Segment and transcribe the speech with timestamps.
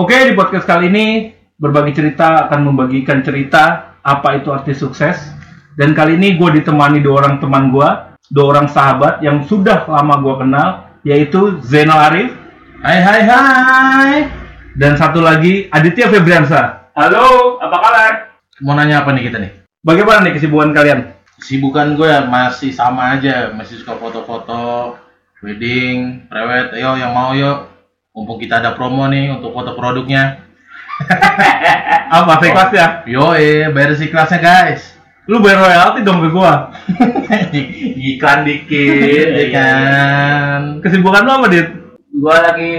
[0.00, 1.28] Oke, di podcast kali ini
[1.60, 5.20] berbagi cerita akan membagikan cerita apa itu arti sukses.
[5.76, 10.24] Dan kali ini gue ditemani dua orang teman gue, dua orang sahabat yang sudah lama
[10.24, 10.68] gue kenal,
[11.04, 12.32] yaitu Zeno Arif.
[12.80, 14.12] Hai hai hai.
[14.72, 16.88] Dan satu lagi Aditya Febriansa.
[16.96, 18.12] Halo, apa kabar?
[18.64, 19.52] Mau nanya apa nih kita nih?
[19.84, 21.12] Bagaimana nih kesibukan kalian?
[21.44, 24.96] Sibukan gue masih sama aja, masih suka foto-foto,
[25.44, 27.68] wedding, prewed, ayo yang mau yuk.
[28.20, 30.44] Mumpung kita ada promo nih untuk foto produknya.
[32.20, 33.08] Apa sih kelasnya?
[33.08, 34.92] Yo eh, bayar si kelasnya guys.
[35.24, 36.68] Lu bayar royalti dong ke gua.
[38.12, 40.60] Iklan dikit, ya kan.
[40.84, 41.72] Kesibukan lu apa, Dit?
[42.12, 42.74] Gua lagi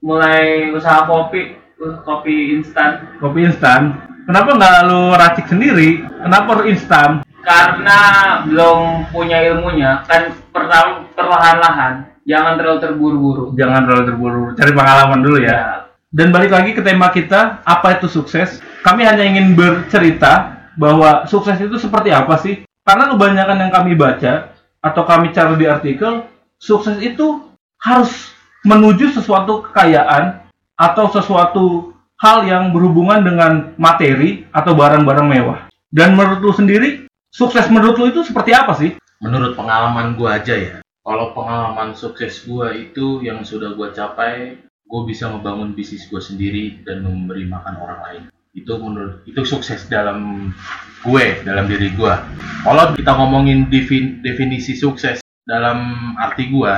[0.00, 1.60] mulai usaha kopi,
[2.08, 3.20] kopi instan.
[3.20, 4.00] Kopi instan.
[4.24, 6.00] Kenapa nggak lu racik sendiri?
[6.24, 7.20] Kenapa harus instan?
[7.44, 8.00] Karena
[8.48, 13.44] belum punya ilmunya, kan pertama perlahan-lahan, jangan terlalu terburu-buru.
[13.56, 15.50] Jangan terlalu terburu, cari pengalaman dulu ya.
[15.52, 15.66] Ya,
[16.10, 18.58] Dan balik lagi ke tema kita, apa itu sukses?
[18.82, 22.64] Kami hanya ingin bercerita bahwa sukses itu seperti apa sih?
[22.82, 27.44] Karena kebanyakan yang kami baca atau kami cari di artikel, sukses itu
[27.80, 28.32] harus
[28.64, 30.44] menuju sesuatu kekayaan
[30.76, 35.60] atau sesuatu hal yang berhubungan dengan materi atau barang-barang mewah.
[35.88, 38.96] Dan menurut lu sendiri, sukses menurut lu itu seperti apa sih?
[39.20, 40.74] Menurut pengalaman gue aja ya.
[41.00, 46.84] Kalau pengalaman sukses gue itu yang sudah gue capai, gue bisa membangun bisnis gue sendiri
[46.84, 48.22] dan memberi makan orang lain.
[48.52, 50.52] Itu menurut itu sukses dalam
[51.00, 52.14] gue, dalam diri gue.
[52.60, 56.74] Kalau kita ngomongin defin- definisi sukses dalam arti gue,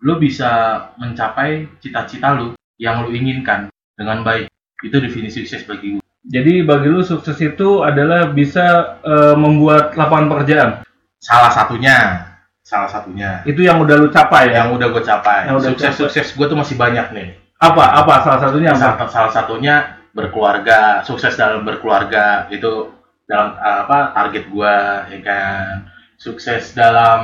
[0.00, 4.48] lu bisa mencapai cita-cita lu yang lu inginkan dengan baik.
[4.80, 6.04] Itu definisi sukses bagi gue.
[6.24, 10.70] Jadi bagi lu sukses itu adalah bisa eh, membuat lapangan pekerjaan.
[11.20, 12.24] Salah satunya,
[12.66, 13.46] salah satunya.
[13.46, 14.66] Itu yang udah lu capai ya.
[14.66, 15.38] Yang udah gue capai.
[15.46, 17.28] Yang udah Sukses-sukses gue tuh masih banyak nih.
[17.62, 18.02] Apa?
[18.02, 18.82] Apa salah satunya apa?
[18.82, 19.74] salah, salah satunya
[20.10, 22.88] berkeluarga sukses dalam berkeluarga itu
[23.28, 25.84] dalam uh, apa target gua ya kan
[26.16, 27.20] sukses dalam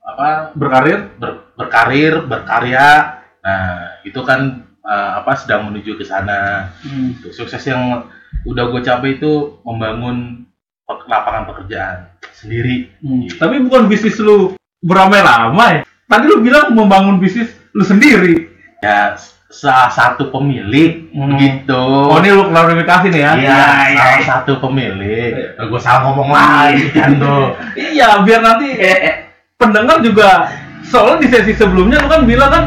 [0.00, 1.12] apa Berkarir?
[1.20, 7.36] ber- berkarir berkarya nah itu kan uh, apa sedang menuju ke sana Gitu.
[7.36, 8.08] sukses yang
[8.48, 10.48] udah gue capai itu membangun
[10.88, 13.24] lapangan pekerjaan sendiri Hmm.
[13.24, 13.36] Gitu.
[13.36, 15.82] Tapi bukan bisnis lu beramai-ramai.
[16.06, 18.52] Tadi lu bilang membangun bisnis lu sendiri.
[18.76, 19.16] ya
[19.48, 21.40] salah satu pemilik Hmm.
[21.40, 23.32] gitu Oh, ini lu klarifikasi nih ya?
[23.34, 23.58] Iya,
[23.96, 25.32] salah satu pemilik.
[25.56, 27.56] Gue salah ngomong lagi kan tuh.
[27.74, 28.68] Iya, biar nanti
[29.60, 30.52] pendengar juga
[30.84, 32.64] soalnya di sesi sebelumnya lu kan bilang kan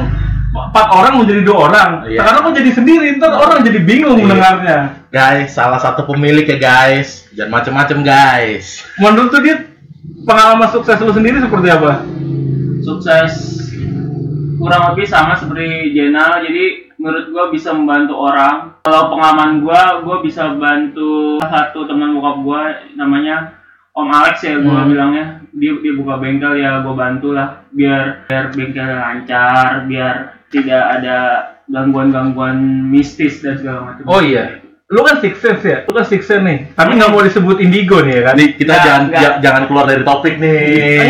[0.67, 1.89] empat orang menjadi dua orang.
[2.05, 2.19] Iya.
[2.19, 4.23] Sekarang kok jadi sendiri, ntar orang jadi bingung Iya.
[4.27, 4.77] mendengarnya.
[5.09, 7.25] Guys, salah satu pemilik ya guys.
[7.31, 8.83] Jangan macem-macem guys.
[8.97, 9.55] Menurut tuh dia
[10.23, 12.03] pengalaman sukses lu sendiri seperti apa?
[12.79, 13.31] sukses
[14.57, 16.41] kurang lebih sama seperti Jenal.
[16.41, 18.75] Jadi menurut gua bisa membantu orang.
[18.81, 22.61] Kalau pengalaman gua, gua bisa bantu satu teman bokap gua
[22.93, 23.55] namanya
[23.91, 24.89] Om Alex ya gua Hmm.
[24.89, 25.25] bilangnya.
[25.49, 31.17] Dia dia buka bengkel ya gua bantu lah biar biar bengkel lancar, biar tidak ada
[31.65, 34.03] gangguan-gangguan mistis dan segala macam.
[34.05, 34.61] Oh iya.
[34.85, 35.85] Lu kan sukses ya?
[35.85, 36.73] Lu kan sukses nih.
[36.73, 38.33] Tapi nggak mau disebut indigo nih ya kan?
[38.35, 39.21] Nih, kita Enggak, jangan enggak.
[39.21, 40.61] ja- jangan keluar dari topik nih.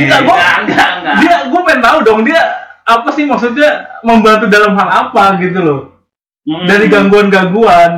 [0.04, 1.16] Enggak, gua- Enggak, enggak, enggak.
[1.18, 2.42] dia gue pengen tahu dong dia
[2.84, 3.70] apa sih maksudnya
[4.02, 5.82] membantu dalam hal apa gitu loh
[6.42, 6.66] Mm.
[6.66, 7.92] dari gangguan-gangguan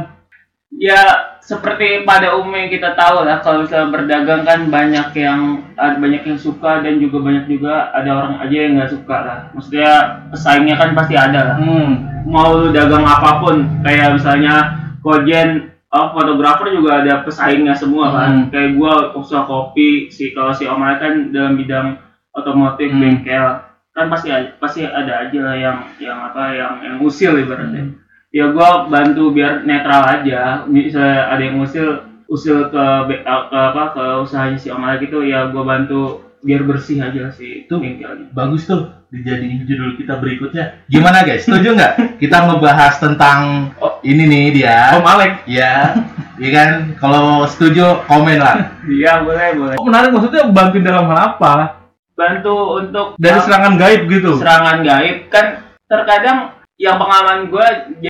[0.73, 6.23] Ya seperti pada umumnya kita tahu lah kalau misalnya berdagang kan banyak yang ada banyak
[6.23, 9.39] yang suka dan juga banyak juga ada orang aja yang nggak suka lah.
[9.51, 9.91] Maksudnya
[10.31, 11.57] pesaingnya kan pasti ada lah.
[11.59, 11.91] hmm.
[12.31, 18.31] Mau lu dagang apa pun kayak misalnya kojen oh, fotografer juga ada pesaingnya semua kan.
[18.31, 18.47] Hmm.
[18.47, 21.99] Kayak gua usaha kopi, si kalau si Om Ale kan dalam bidang
[22.31, 23.03] otomotif Hmm.
[23.03, 27.91] bengkel kan pasti pasti ada aja lah yang yang apa yang yang usil ibaratnya
[28.31, 31.87] ya gua bantu biar netral aja misalnya ada yang usil
[32.25, 36.01] usil ke be- ke apa ke usahanya si Om Alek itu ya gua bantu
[36.39, 37.77] biar bersih aja si Tuh.
[37.77, 40.87] bengkelnya Bagus tuh dijadiin judul kita berikutnya.
[40.87, 41.43] Gimana guys?
[41.43, 41.93] Setuju nggak?
[42.23, 43.99] Kita ngebahas tentang Oh.
[44.01, 44.95] ini nih dia.
[44.95, 45.99] Om Alek Ya,
[46.39, 46.69] iya kan?
[46.95, 48.71] Kalau setuju komen lah.
[48.87, 54.01] iya boleh boleh oh, menarik maksudnya bantuin dalam hal apa bantu untuk dari serangan gaib
[54.07, 55.45] gitu serangan gaib kan
[55.85, 57.67] terkadang yang pengalaman gue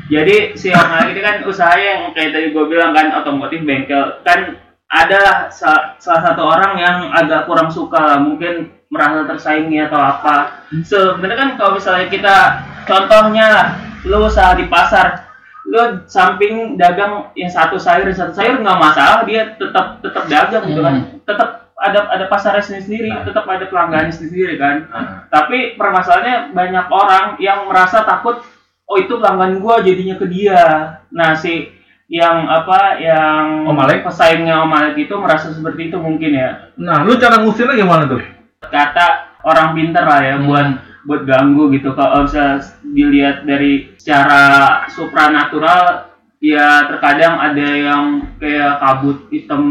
[0.07, 4.23] jadi si Alek itu kan usaha yang kayak tadi gue bilang kan otomotif bengkel.
[4.23, 4.56] Kan
[4.88, 10.63] ada sa- salah satu orang yang agak kurang suka lah mungkin merasa tersaingi atau apa.
[10.83, 12.35] Sebenarnya kan kalau misalnya kita
[12.88, 13.68] contohnya lah
[14.07, 15.27] lu usaha di pasar
[15.68, 20.63] lu samping dagang yang satu sayur yang satu sayur nggak masalah dia tetap tetap dagang
[20.63, 20.95] gitu kan.
[21.27, 23.25] Tetap ada ada pasarnya sendiri Nah.
[23.25, 24.88] tetap ada pelanggannya sendiri kan.
[24.91, 25.27] Ah.
[25.27, 28.44] tapi permasalahannya banyak orang yang merasa takut
[28.92, 30.62] oh itu pelanggan gua jadinya ke dia
[31.08, 31.72] nah si
[32.12, 34.04] yang apa yang Om Alek?
[34.04, 38.20] pesaingnya Om Alek itu merasa seperti itu mungkin ya Nah, lu cara ngusirnya gimana tuh?
[38.62, 39.08] kata
[39.42, 40.46] orang pinter lah ya Hmm.
[40.46, 40.68] buat
[41.02, 48.04] buat ganggu gitu kalau bisa dilihat dari secara supranatural ya terkadang ada yang
[48.38, 49.62] kayak kabut hitam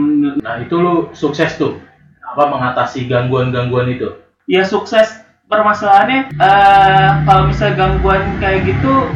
[0.41, 1.77] Nah itu lu sukses tuh
[2.25, 4.11] apa mengatasi gangguan-gangguan itu?
[4.47, 5.20] ya sukses
[5.51, 9.11] permasalahannya eh kalau misalnya gangguan kayak gitu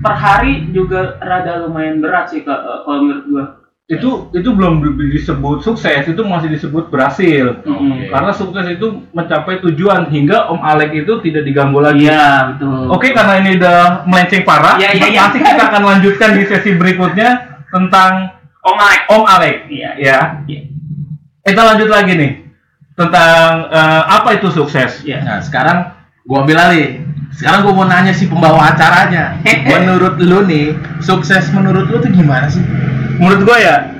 [0.00, 2.48] per hari juga rada lumayan berat sih eh,
[2.80, 3.46] kalau menurut gua
[3.84, 7.60] Itu itu belum di- disebut sukses, itu masih disebut berhasil.
[7.60, 8.08] Mm-mm.
[8.08, 12.08] Karena sukses itu mencapai tujuan hingga Om Alek itu tidak diganggu lagi.
[12.08, 15.20] iya betul Oke, karena ini udah melenceng parah, Iya, iya, iya.
[15.28, 17.28] nanti kita akan lanjutkan di sesi berikutnya
[17.68, 18.32] tentang
[18.64, 19.56] Om Alek Om Alek.
[19.68, 20.60] iya Ya, iya
[21.44, 22.30] kita lanjut lagi nih
[22.94, 25.02] tentang eh, apa itu sukses.
[25.02, 25.94] iya Nah sekarang
[26.26, 27.02] gua ambil alih.
[27.34, 29.38] Sekarang gua mau nanya si pembawa acaranya.
[29.74, 32.62] menurut lu nih, sukses menurut lu tuh gimana sih?
[33.18, 33.94] Menurut gue ya,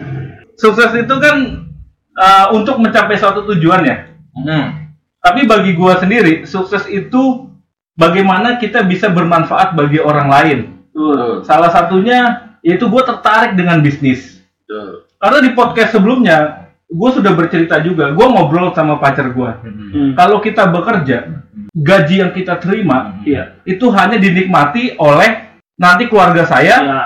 [0.58, 1.66] sukses itu kan
[2.14, 3.96] eh, untuk mencapai suatu tujuan ya.
[4.34, 4.94] Hmm.
[5.18, 7.50] Tapi bagi gua sendiri, sukses itu
[7.98, 10.58] bagaimana kita bisa bermanfaat bagi orang lain.
[10.90, 14.40] betul Salah satunya yaitu gue tertarik dengan bisnis.
[14.64, 15.04] Betul.
[15.20, 18.12] Karena di podcast sebelumnya, gue sudah bercerita juga.
[18.12, 19.50] Gue ngobrol sama pacar gue.
[19.64, 19.88] Hmm.
[19.92, 20.10] Hmm.
[20.16, 21.44] Kalau kita bekerja,
[21.74, 27.02] gaji yang kita terima iya itu hanya dinikmati oleh nanti keluarga saya iya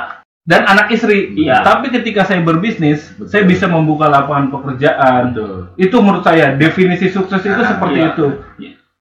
[0.49, 1.37] dan anak istri.
[1.37, 1.61] Iya.
[1.61, 3.29] Tapi ketika saya berbisnis, Betul.
[3.29, 5.37] saya bisa membuka lapangan pekerjaan.
[5.37, 5.77] Betul.
[5.77, 8.09] Itu menurut saya definisi sukses itu Ah, seperti iya.
[8.17, 8.27] itu.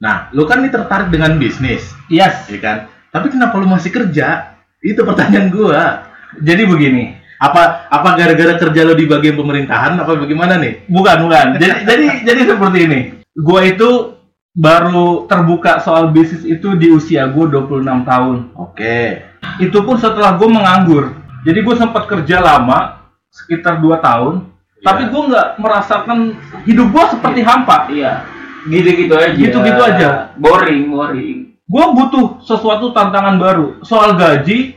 [0.03, 2.51] Nah, lu kan nih tertarik dengan bisnis, Yes.
[2.51, 2.77] ya kan?
[3.15, 4.59] Tapi kenapa lu masih kerja?
[4.83, 6.03] Itu pertanyaan gua.
[6.35, 7.15] Jadi begini.
[7.38, 10.89] Apa apa gara-gara kerja lu di bagian pemerintahan apa bagaimana nih?
[10.89, 11.45] Bukan, bukan.
[11.57, 13.00] Jadi jadi jadi seperti ini.
[13.38, 14.18] Gua itu
[14.51, 18.36] baru terbuka soal bisnis itu di usia gue 26 tahun.
[18.57, 19.22] Oke.
[19.62, 21.13] Itu pun setelah gue menganggur.
[21.45, 24.34] Jadi gue sempat kerja lama sekitar 2 tahun,
[24.74, 24.84] Iya.
[24.84, 26.18] tapi gue nggak merasakan
[26.66, 27.86] hidup gue seperti hampa.
[27.88, 28.25] iya
[28.66, 30.10] gitu-gitu aja Gitu-gitu aja.
[30.36, 31.38] boring boring
[31.68, 33.68] Gue butuh sesuatu tantangan baru.
[33.84, 34.76] Soal gaji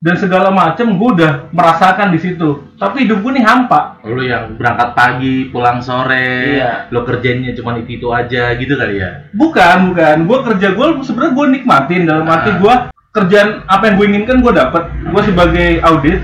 [0.00, 2.72] dan segala macam gue udah merasakan di situ.
[2.80, 4.00] Tapi hidup gue nih hampa.
[4.08, 6.88] Lu yang berangkat pagi, pulang sore, Iya.
[6.88, 9.28] lu kerjanya cuma itu itu aja gitu kali ya?
[9.36, 10.16] Bukan, bukan.
[10.24, 12.56] Gue kerja gue sebenarnya gue nikmatin dalam arti Ah.
[12.56, 12.74] gue
[13.12, 14.88] kerjaan apa yang gue inginkan gue dapat.
[15.04, 16.20] Gue sebagai audit,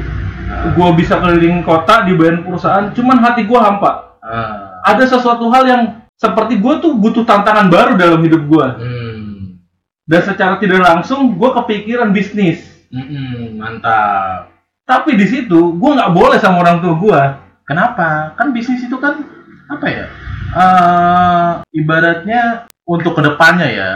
[0.73, 2.89] gue bisa keliling kota di badan perusahaan.
[2.97, 4.17] Cuman hati gue hampa.
[4.25, 4.81] Ah.
[4.89, 5.83] Ada sesuatu hal yang
[6.17, 8.67] seperti gue tuh butuh tantangan baru dalam hidup gue.
[8.81, 9.61] Hmm.
[10.09, 12.73] Dan secara tidak langsung gue kepikiran bisnis.
[12.93, 14.53] Mm-mm, mantap.
[14.87, 17.21] Tapi di situ gue nggak boleh sama orang tua gue.
[17.67, 18.35] Kenapa?
[18.39, 19.23] Kan bisnis itu kan
[19.67, 20.07] apa ya?
[20.55, 23.91] Eh, ibaratnya untuk ke depannya ya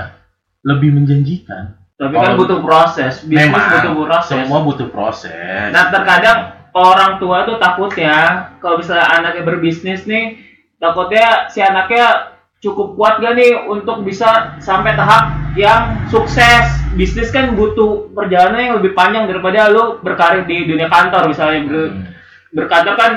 [0.66, 1.78] lebih menjanjikan.
[2.00, 5.68] tapi kan butuh proses bisnis butuh proses semua butuh proses.
[5.68, 10.40] nah terkadang orang tua tuh takutnya kalau misalnya anaknya berbisnis nih
[10.80, 12.32] takutnya si anaknya
[12.64, 15.28] cukup kuat gak nih untuk bisa sampai tahap
[15.60, 21.30] yang sukses bisnis kan butuh perjalanan yang lebih panjang daripada lu berkarir di dunia kantor
[21.30, 22.04] misalnya ber- Hmm.
[22.50, 23.12] berkantor kan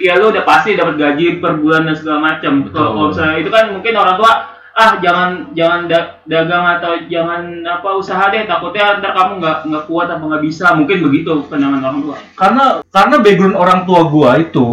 [0.00, 2.68] ya lu udah pasti dapat gaji per bulan dan segala macam.
[2.68, 4.32] Kalau kalau misalnya itu kan mungkin orang tua
[4.70, 9.84] ah jangan jangan da- dagang atau jangan apa usaha deh takutnya ntar kamu nggak nggak
[9.84, 12.16] kuat apa nggak bisa mungkin begitu pandangan orang tua.
[12.38, 14.66] Karena karena background orang tua gue itu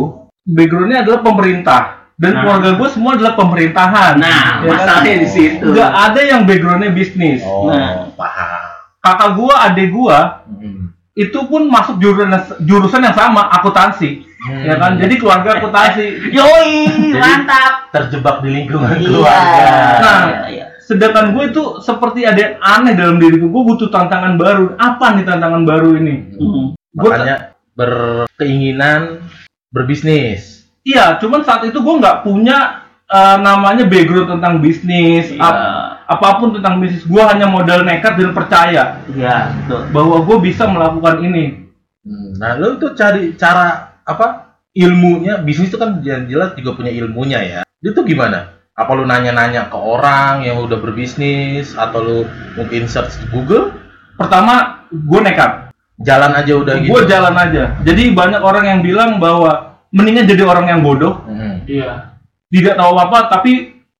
[0.47, 1.81] backgroundnya adalah pemerintah
[2.17, 2.41] dan Nah.
[2.41, 4.13] keluarga gue semua adalah pemerintahan.
[4.17, 4.65] Nah Ya kan?
[4.67, 5.63] masalahnya di situ.
[5.63, 7.41] Nggak ada yang backgroundnya bisnis.
[7.41, 8.09] Oh, Nah.
[8.11, 8.61] paham.
[8.99, 10.17] Kakak gue, adik gue
[10.51, 10.83] Hmm.
[11.13, 12.29] itu pun masuk jurusan
[12.61, 14.61] jurusan yang sama akuntansi Hmm.
[14.63, 16.05] ya kan jadi keluarga akuntansi
[16.37, 17.89] Yoi mantap.
[17.89, 19.01] terjebak di lingkungan Iya.
[19.03, 19.65] keluarga.
[19.97, 20.21] Nah.
[20.23, 20.65] Iya, iya.
[20.79, 25.23] sedangkan gue itu seperti ada yang aneh dalam diriku gue butuh tantangan baru apa nih
[25.23, 26.65] tantangan baru ini Hmm.
[26.93, 27.35] Makanya
[27.73, 29.21] berkeinginan
[29.69, 30.56] berbisnis.
[30.87, 35.43] Iya cuman saat itu gue nggak punya eh, namanya background tentang bisnis Iya.
[35.43, 35.63] ap-
[36.07, 39.81] apa pun tentang bisnis gue hanya modal nekat dan percaya Iya betul.
[39.91, 41.67] bahwa gue bisa melakukan ini
[42.01, 44.55] Hmm, Nah, lu tuh cari cara apa?
[44.71, 47.61] Ilmunya, bisnis itu kan jelas juga punya ilmunya ya.
[47.83, 48.55] Itu gimana?
[48.71, 52.17] Apa lu nanya-nanya ke orang yang udah berbisnis atau lu
[52.55, 53.75] mungkin search di Google?
[54.15, 55.67] pertama gue nekat
[55.99, 56.89] Jalan aja udah gitu.
[56.89, 61.63] gue jalan aja jadi banyak orang yang bilang bahwa mendingan jadi orang yang bodoh Hmm,
[61.63, 62.17] Iya.
[62.47, 63.51] tidak tahu apa tapi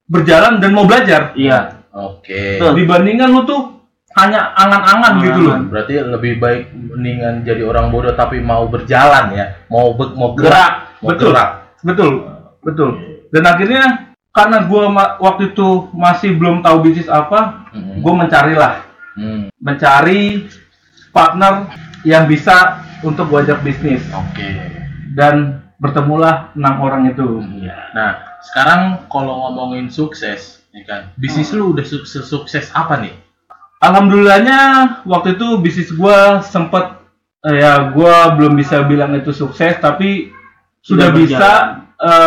[0.04, 1.88] berjalan dan mau belajar Iya.
[1.90, 2.58] Oke.
[2.58, 2.74] Betul.
[2.78, 3.62] dibandingkan lu tuh
[4.14, 5.58] hanya angan-angan gitu loh.
[5.68, 10.98] Berarti lebih baik mendingan jadi orang bodoh tapi mau berjalan ya, mau be- mau gerak,
[11.00, 11.32] mau Betul.
[11.32, 11.50] gerak.
[11.80, 12.10] betul
[12.60, 12.90] betul
[13.30, 13.84] dan akhirnya
[14.30, 18.02] karena gua ma- waktu itu masih belum tahu bisnis apa Hmm.
[18.02, 18.82] gue mencarilah
[19.14, 19.54] Hmm.
[19.56, 20.50] mencari
[21.10, 21.70] partner
[22.02, 24.58] yang bisa untuk gue ajak bisnis Oke.
[25.14, 27.42] dan bertemulah enam orang itu.
[27.62, 27.94] Iya.
[27.94, 28.12] Nah,
[28.44, 31.02] sekarang kalau ngomongin sukses, ya kan?
[31.16, 33.14] Bisnis lu udah su- sukses apa nih?
[33.78, 34.60] Alhamdulillahnya
[35.06, 36.98] waktu itu bisnis gue sempet
[37.46, 40.34] eh, ya gue belum bisa bilang itu sukses tapi
[40.82, 41.52] sudah, Sudah bisa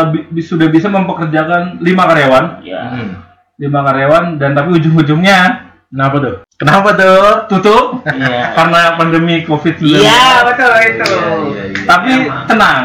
[0.09, 2.81] bi- bi- sudah bisa mempekerjakan lima karyawan Iya.
[2.87, 3.13] Hmm.
[3.59, 5.60] lima karyawan dan tapi ujung-ujungnya
[5.91, 6.35] Kenapa tuh?
[6.55, 7.23] Kenapa tuh?
[7.51, 8.53] tutup Iya.
[8.57, 11.03] karena pandemi covid 19 Iya, betul itu.
[11.03, 11.83] Iya, iya, iya.
[11.83, 12.47] tapi Emang.
[12.47, 12.79] tenang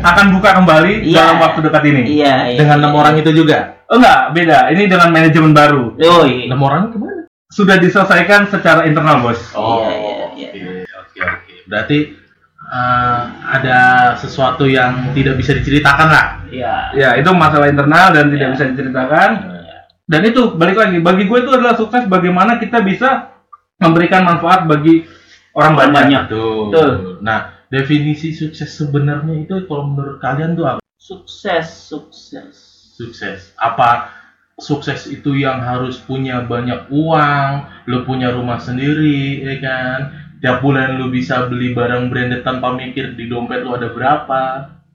[0.00, 1.16] akan buka kembali Iya.
[1.16, 2.58] dalam waktu dekat ini Iya, iya.
[2.58, 3.80] Dengan enam orang itu juga.
[3.86, 6.46] oh enggak beda ini dengan manajemen baru Oh, iya.
[6.46, 7.24] Enam orang ke mana?
[7.48, 9.88] sudah diselesaikan secara internal bos Iya,
[10.36, 10.70] iya, iya.
[10.94, 11.54] Oke, oke, oke.
[11.66, 11.98] Berarti
[12.62, 13.78] eh, ada
[14.14, 16.26] sesuatu yang tidak bisa diceritakan lah.
[16.46, 16.74] Iya.
[16.92, 18.54] ya itu masalah internal dan tidak Iya.
[18.54, 19.59] bisa diceritakan Iya.
[20.10, 23.38] Dan itu balik lagi bagi gue itu adalah sukses bagaimana kita bisa
[23.78, 25.06] memberikan manfaat bagi
[25.54, 26.22] orang Orang banyak, banyak.
[26.26, 26.66] Betul.
[26.70, 26.92] Betul.
[27.22, 27.38] Nah,
[27.70, 30.80] definisi sukses sebenarnya itu kalau menurut kalian tuh apa?
[31.00, 32.54] Sukses, sukses.
[32.94, 33.54] Sukses.
[33.56, 34.12] Apa
[34.60, 37.50] sukses itu yang harus punya banyak uang,
[37.88, 39.98] lu punya rumah sendiri, ya kan?
[40.40, 44.42] Tiap bulan lu bisa beli barang branded tanpa mikir di dompet lu ada berapa?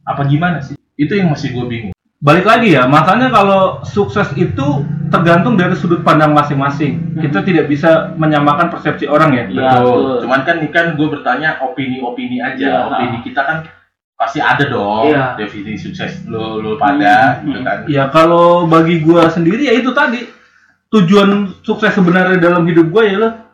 [0.06, 0.78] Apa gimana sih?
[0.96, 1.95] Itu yang masih gue bingung.
[2.26, 8.10] Balik lagi ya makanya kalau sukses itu tergantung dari sudut pandang masing-masing kita tidak bisa
[8.16, 10.26] menyamakan persepsi orang ya Iya, betul.
[10.26, 12.58] Cuman kan ini kan gue bertanya opini-opini aja.
[12.58, 12.90] Iya.
[12.90, 13.58] Opini kita kan
[14.16, 15.38] pasti ada dong Iya.
[15.38, 17.46] definisi sukses lu lu pada Hmm.
[17.46, 17.78] gitu kan.
[17.86, 20.26] ya kalau bagi gue sendiri ya itu tadi
[20.90, 21.30] tujuan
[21.62, 23.46] sukses sebenarnya dalam hidup gue ya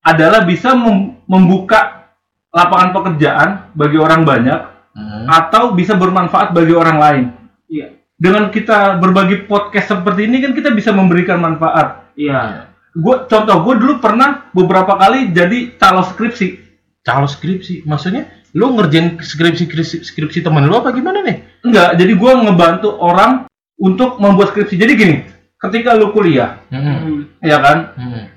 [0.00, 2.06] adalah bisa mem- membuka
[2.48, 4.60] lapangan pekerjaan bagi orang banyak
[4.90, 5.26] Hmm.
[5.26, 7.24] atau bisa bermanfaat bagi orang lain
[7.66, 7.99] Iya.
[8.20, 12.68] Dengan kita berbagi podcast seperti ini kan kita bisa memberikan manfaat Iya.
[12.92, 16.68] gue contoh gue dulu pernah beberapa kali jadi calo skripsi
[17.00, 21.64] Kalau skripsi, maksudnya lu ngerjain skripsi skripsi, skripsi temen lu apa gimana nih?
[21.64, 25.16] enggak jadi gue ngebantu orang untuk membuat skripsi jadi gini
[25.56, 27.24] ketika lu kuliah Hmm.
[27.40, 28.28] ya kan Hmm.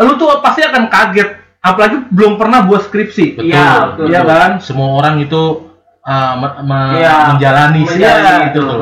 [0.00, 1.28] lu tuh pasti akan kaget
[1.60, 4.06] apalagi belum pernah buat skripsi Betul, Iya, betul.
[4.10, 5.69] Iya kan Semua orang itu
[6.10, 7.14] uh, me- me- Iya.
[7.30, 8.78] menjalani sih Menjalani itu tuh.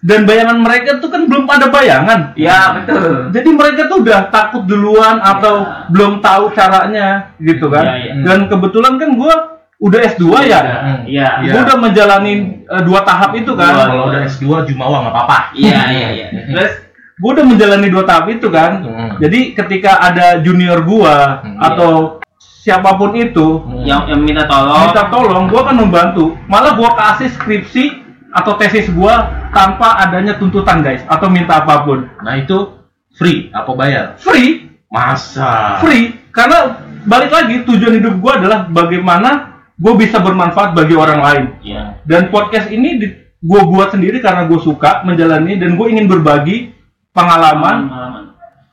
[0.00, 3.32] dan bayangan mereka tuh kan belum ada bayangan Iya, betul.
[3.32, 5.88] jadi mereka tuh udah takut duluan atau Iya.
[5.88, 7.08] belum tahu caranya
[7.38, 8.12] gitu kan Iya, iya.
[8.22, 9.34] dan kebetulan kan gue
[9.80, 10.98] udah S2 ya Hmm.
[11.04, 11.28] Iya.
[11.40, 11.50] Iya.
[11.50, 12.32] gue udah menjalani
[12.62, 13.84] eh, dua tahap itu kan Dua.
[13.86, 15.38] Kalau udah S2 jumawa nggak apa-apa.
[15.54, 16.26] Iya, iya, iya.
[16.52, 16.72] Terus
[17.14, 19.10] gue udah menjalani dua tahap itu kan Hmm.
[19.16, 22.20] jadi ketika ada junior gua Hmm, atau
[22.64, 23.84] siapa pun itu Hmm.
[23.84, 24.80] yang yang minta tolong.
[24.82, 27.84] minta tolong gua akan membantu malah gua kasih skripsi
[28.32, 32.72] atau tesis gua tanpa adanya tuntutan guys atau minta apa pun Nah itu
[33.12, 34.04] free apa bayar?
[34.16, 35.76] free Masa?
[35.78, 39.30] free karena balik lagi tujuan hidup gua adalah bagaimana
[39.74, 42.00] gua bisa bermanfaat bagi orang lain Iya.
[42.02, 43.06] dan podcast ini di,
[43.38, 46.72] gua buat sendiri karena gue suka menjalani dan gue ingin berbagi
[47.12, 48.24] pengalaman Pengalaman.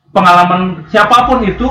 [0.09, 1.67] pengalaman siapa pun itu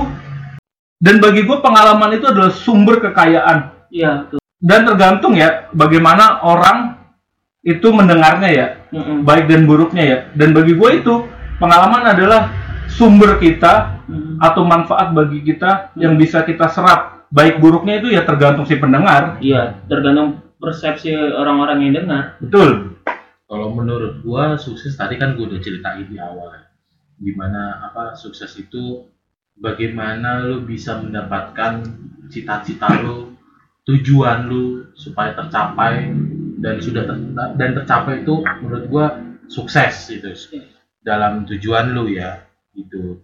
[1.00, 4.38] dan bagi gue pengalaman itu adalah sumber kekayaan Iya, betul.
[4.60, 7.00] dan tergantung ya bagaimana orang
[7.60, 9.24] itu mendengarnya ya Mm-mm.
[9.24, 11.14] baik dan buruknya ya dan bagi gue itu
[11.56, 12.52] pengalaman adalah
[12.86, 14.42] sumber kita Mm.
[14.42, 19.38] atau manfaat bagi kita yang bisa kita serap baik buruknya itu ya tergantung si pendengar
[19.38, 22.34] Iya, tergantung persepsi orang-orang yang dengar.
[22.36, 22.98] betul
[23.46, 26.54] Kalau menurut gua sukses tadi kan gua udah ceritain di awal.
[27.16, 29.06] Gimana apa sukses itu
[29.60, 31.84] bagaimana lu bisa mendapatkan
[32.32, 33.36] cita-cita lu,
[33.84, 36.10] tujuan lu supaya tercapai
[36.60, 39.06] dan sudah ter- dan tercapai itu menurut gua
[39.48, 40.30] sukses itu
[41.00, 42.44] dalam tujuan lu ya
[42.76, 43.20] gitu.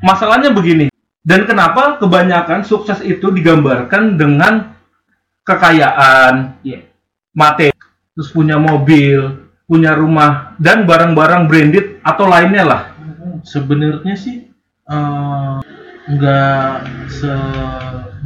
[0.00, 0.88] masalahnya begini
[1.22, 4.74] dan kenapa kebanyakan sukses itu digambarkan dengan
[5.42, 6.86] kekayaan Iya.
[7.34, 7.74] materi
[8.14, 12.82] terus punya mobil punya rumah dan barang-barang branded atau lainnya lah
[13.42, 14.51] Sebenarnya sih
[14.92, 15.54] eh,
[16.12, 16.72] nggak
[17.08, 17.32] se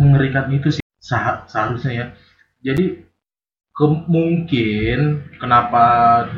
[0.01, 2.07] mengerikan itu sih seharusnya ya.
[2.65, 2.85] Jadi
[3.77, 4.99] ke- mungkin
[5.43, 5.87] kenapa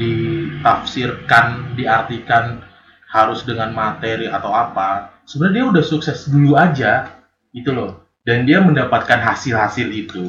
[0.00, 2.62] ditafsirkan, diartikan
[3.11, 5.20] harus dengan materi atau apa?
[5.28, 7.11] Sebenarnya dia udah sukses dulu aja
[7.56, 7.92] gitu loh.
[8.26, 10.28] Dan dia mendapatkan hasil-hasil itu,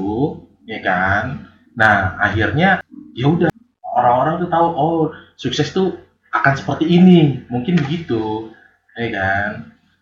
[0.64, 1.52] ya kan?
[1.76, 2.80] Nah, akhirnya
[3.14, 3.52] ya udah
[3.84, 5.00] orang-orang tuh tahu oh
[5.36, 6.00] sukses tuh
[6.32, 8.54] akan seperti ini, mungkin begitu,
[8.96, 9.52] ya kan?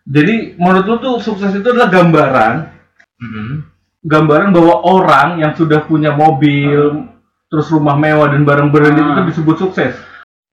[0.08, 2.54] Jadi menurut lu tuh sukses itu adalah gambaran
[3.18, 3.50] Mhm.
[4.06, 7.04] gambaran bahwa orang yang sudah punya mobil
[7.48, 9.12] terus rumah mewah dan barang branded Ah.
[9.20, 9.92] itu disebut sukses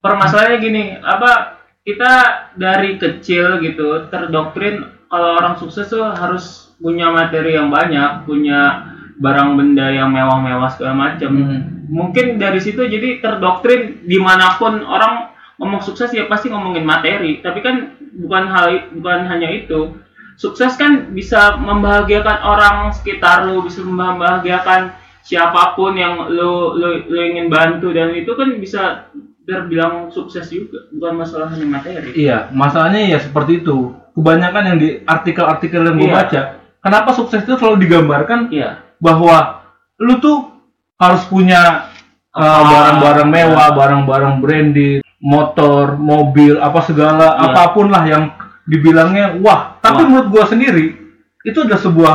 [0.02, 2.14] Permasalahannya gini, apa kita
[2.54, 8.86] dari kecil gitu terdoktrin kalau orang sukses tuh harus punya materi yang banyak, punya
[9.18, 11.32] barang benda yang mewah-mewah segala macam.
[11.34, 11.90] Hmm.
[11.90, 17.42] Mungkin dari situ jadi terdoktrin di mana pun orang ngomong sukses ya pasti ngomongin materi.
[17.42, 19.96] Tapi kan bukan hal bukan hanya itu.
[20.36, 24.92] Sukses kan bisa membahagiakan orang sekitar lu, bisa membahagiakan
[25.24, 29.08] siapa pun yang lu, lu, lu ingin bantu dan itu kan bisa
[29.46, 32.12] terbilang sukses juga, bukan masalah hanya materi.
[32.18, 33.94] Iya, masalahnya ya seperti itu.
[34.18, 36.18] Kebanyakan yang di artikel-artikel yang gue Iya.
[36.18, 36.42] baca,
[36.82, 38.82] kenapa sukses itu selalu digambarkan Iya.
[38.98, 39.64] bahwa
[40.02, 40.50] lu tuh
[40.98, 41.94] harus punya
[42.34, 42.64] uh, Ah.
[42.68, 47.42] barang-barang mewah, barang-barang branded, motor, mobil, apa segala, Iya.
[47.52, 48.24] apa pun lah yang
[48.66, 49.78] dibilangnya wah.
[49.80, 50.08] Tapi Wah.
[50.10, 50.96] menurut gua sendiri
[51.42, 52.14] itu adalah sebuah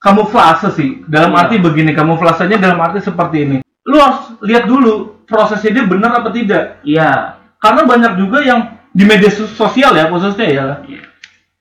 [0.00, 0.90] kamuflase sih.
[1.06, 1.40] Dalam Iya.
[1.46, 3.56] arti begini, kamuflasenya dalam arti seperti ini.
[3.86, 6.80] Lu harus lihat dulu prosesnya dia benar apa tidak.
[6.82, 7.36] Iya.
[7.60, 11.02] Karena banyak juga yang di media sos- sosial ya khususnya ya, Iya.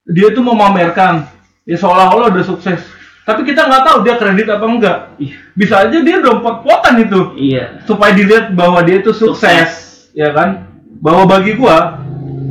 [0.08, 1.28] dia tuh memamerkan
[1.64, 2.82] ya seolah-olah udah sukses.
[3.22, 4.98] Tapi kita nggak tahu dia kredit apa enggak.
[5.22, 5.36] Iya.
[5.54, 7.86] Bisa aja dia udah pot-potan itu Iya.
[7.86, 10.70] supaya dilihat bahwa dia itu sukses, ya kan?
[11.00, 12.02] Bahwa bagi gua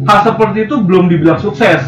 [0.04, 1.82] hal seperti itu belum dibilang sukses.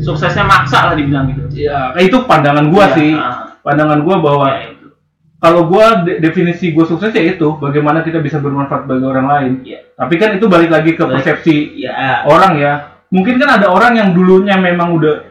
[0.00, 1.64] Suksesnya maksa lah dibilang gitu.
[1.64, 3.10] Ya, itu pandangan gua Iya, sih.
[3.14, 3.56] ah.
[3.62, 4.88] Pandangan gua bahwa Ya, itu.
[5.38, 9.52] kalau gua de- definisi gua sukses ya itu bagaimana kita bisa bermanfaat bagi orang lain.
[9.64, 9.80] Iya.
[9.94, 12.26] Tapi kan itu balik lagi ke persepsi Iya.
[12.26, 12.72] orang ya.
[13.08, 15.24] Mungkin kan ada orang yang dulunya memang udah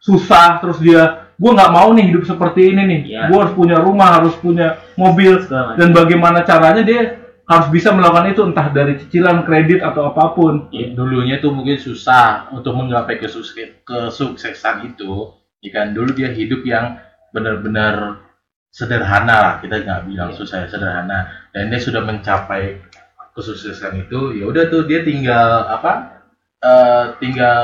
[0.00, 3.00] susah terus dia gua nggak mau nih hidup seperti ini nih.
[3.06, 3.20] Iya.
[3.32, 5.76] Gua harus punya rumah, harus punya mobil macam.
[5.80, 7.19] dan bagaimana caranya dia
[7.50, 10.70] harus bisa melakukan itu entah dari cicilan kredit atau apa pun.
[10.70, 10.94] Iya.
[10.94, 17.02] dulunya tuh mungkin susah untuk menggapai kesukses kesuksesan itu ya kan dulu dia hidup yang
[17.34, 18.22] benar-benar
[18.70, 22.78] sederhana lah kita nggak bilang susah ya sederhana dan dia sudah mencapai
[23.34, 26.22] kesuksesan itu ya udah tuh dia tinggal apa
[26.62, 27.58] eh, tinggal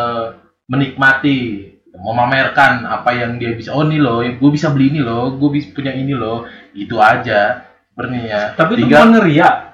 [0.67, 5.49] menikmati memamerkan apa yang dia bisa oh nih loh gue bisa beli ini loh gue
[5.55, 7.65] bisa punya ini loh itu aja
[7.97, 9.66] sebenarnya Tapi itu tinggal bukan ria.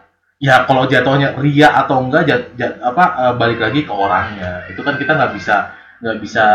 [0.42, 4.82] Ya kalau jatuhnya ria atau enggak jat, jat- apa eh, balik lagi ke orangnya itu
[4.82, 5.56] kan kita nggak bisa
[6.02, 6.46] nggak bisa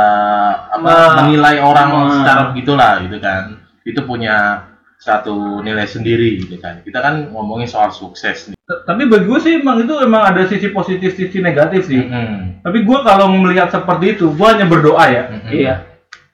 [0.70, 0.92] apa
[1.24, 7.00] menilai orang ma- secara begitulah gitu kan itu punya satu nilai sendiri gitu kan kita
[7.00, 11.16] kan ngomongin soal sukses nih Tapi bagi gue sih emang itu emang ada sisi positif,
[11.16, 12.04] sisi negatif sih.
[12.04, 12.60] Mm-mm.
[12.60, 15.24] Tapi gue kalau melihat seperti itu, gue hanya berdoa ya.
[15.30, 15.52] Mm-mm.
[15.56, 15.76] Iya.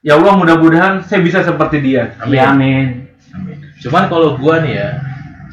[0.02, 2.18] Ya Allah mudah-mudahan saya bisa seperti dia.
[2.18, 2.34] Amin.
[2.34, 2.86] Iya, amin.
[3.32, 3.58] Amin.
[3.78, 4.90] Cuman kalau gua nih ya,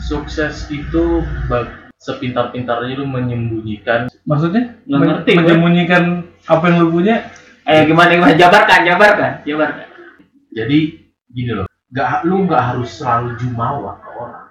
[0.00, 4.80] sukses itu bag- sepintar-pintarnya lu menyembunyikan Maksudnya?
[4.84, 5.38] Nggak Men- ngerti gue.
[5.38, 6.02] menyembunyikan
[6.42, 7.16] apa yang lu punya?
[7.62, 9.86] Eh gimana gimana jabarkan, jabarkan, jabarkan.
[10.50, 10.78] jadi
[11.30, 14.46] gini loh nggak lu nggak harus selalu jumawa ke orang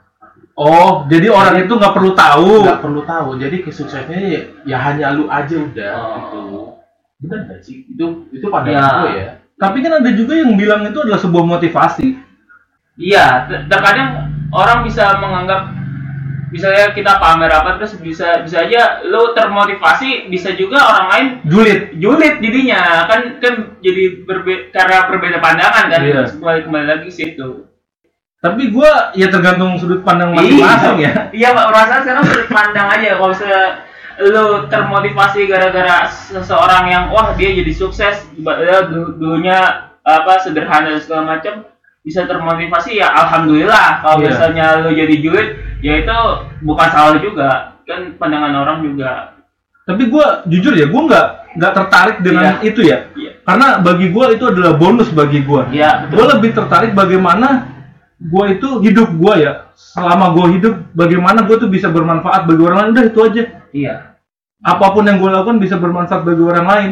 [0.53, 2.63] Oh, jadi orang itu nggak perlu tahu.
[2.63, 6.07] nggak perlu tahu jadi kesuksesannya ya, ya hanya lu aja udah Oh.
[6.15, 6.39] gitu
[7.19, 8.99] benar nggak sih itu itu pandangan Ya.
[9.01, 12.15] gue ya Tapi kan ada juga yang bilang itu adalah sebuah motivasi.
[12.95, 14.09] Iya, ter- terkadang
[14.49, 15.75] orang bisa menganggap
[16.49, 21.81] misalnya kita pamer apa terus bisa bisa aja lo termotivasi bisa juga orang lain Julid.
[21.97, 26.25] julid jadinya kan kan jadi berbe karena berbeda pandangan kan Iya.
[26.25, 27.69] kembali kembali lagi situ
[28.39, 31.11] Tapi gua ya tergantung sudut pandang masing-masing ya.
[31.35, 33.63] iya pak perasaan sekarang sudut pandang aja kalau misalnya
[34.19, 38.27] lo termotivasi gara-gara seseorang yang wah dia jadi sukses
[39.19, 39.59] dulunya
[40.03, 41.67] apa sederhana dan segala macam
[42.09, 44.33] bisa termotivasi ya alhamdulillah kalau Iya.
[44.33, 45.47] misalnya lo jadi julid
[45.79, 46.17] ya itu
[46.65, 47.49] bukan salah juga
[47.85, 49.37] kan pandangan orang juga
[49.85, 51.25] Tapi gua jujur ya, gua nggak
[51.57, 53.09] nggak tertarik dengan itu ya.
[53.17, 53.41] Iya.
[53.41, 55.65] Karena bagi gua itu adalah bonus bagi gua.
[55.73, 57.65] ya Gua lebih tertarik bagaimana
[58.21, 59.51] gua itu hidup gua ya.
[59.73, 62.91] Selama gua hidup, bagaimana gua tuh bisa bermanfaat bagi orang lain.
[62.93, 63.43] Udah itu aja.
[63.73, 63.93] iya
[64.61, 66.89] Apa pun yang gua lakukan bisa bermanfaat bagi orang lain.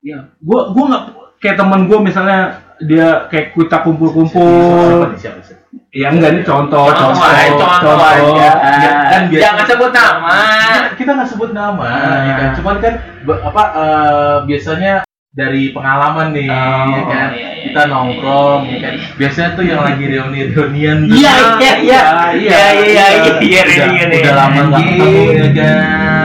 [0.00, 1.04] iya Gua gua nggak
[1.44, 5.10] kayak teman gua misalnya dia kayak kita kumpul-kumpul.
[5.88, 8.36] Ya enggak ini contoh, contoh, contoh, contoh, contoh.
[8.36, 8.48] aja.
[9.08, 10.30] Kan biasa- jangan sebut nama.
[10.94, 11.88] Kita- nggak sebut nama
[12.22, 17.62] ya kan cuman kan apa eh, biasanya dari pengalaman nih Oh, ya kan iya, iya,
[17.68, 19.06] kita iya, nongkrong iya, ya kan iya.
[19.20, 21.72] biasanya tuh yang lagi reuni reunian Iya, iya, iya.
[21.76, 22.00] iya,
[22.32, 23.62] Iya, iya, iya, iya,
[24.08, 24.32] udah, iya.
[24.32, 25.76] lama nggak ketemu ya kan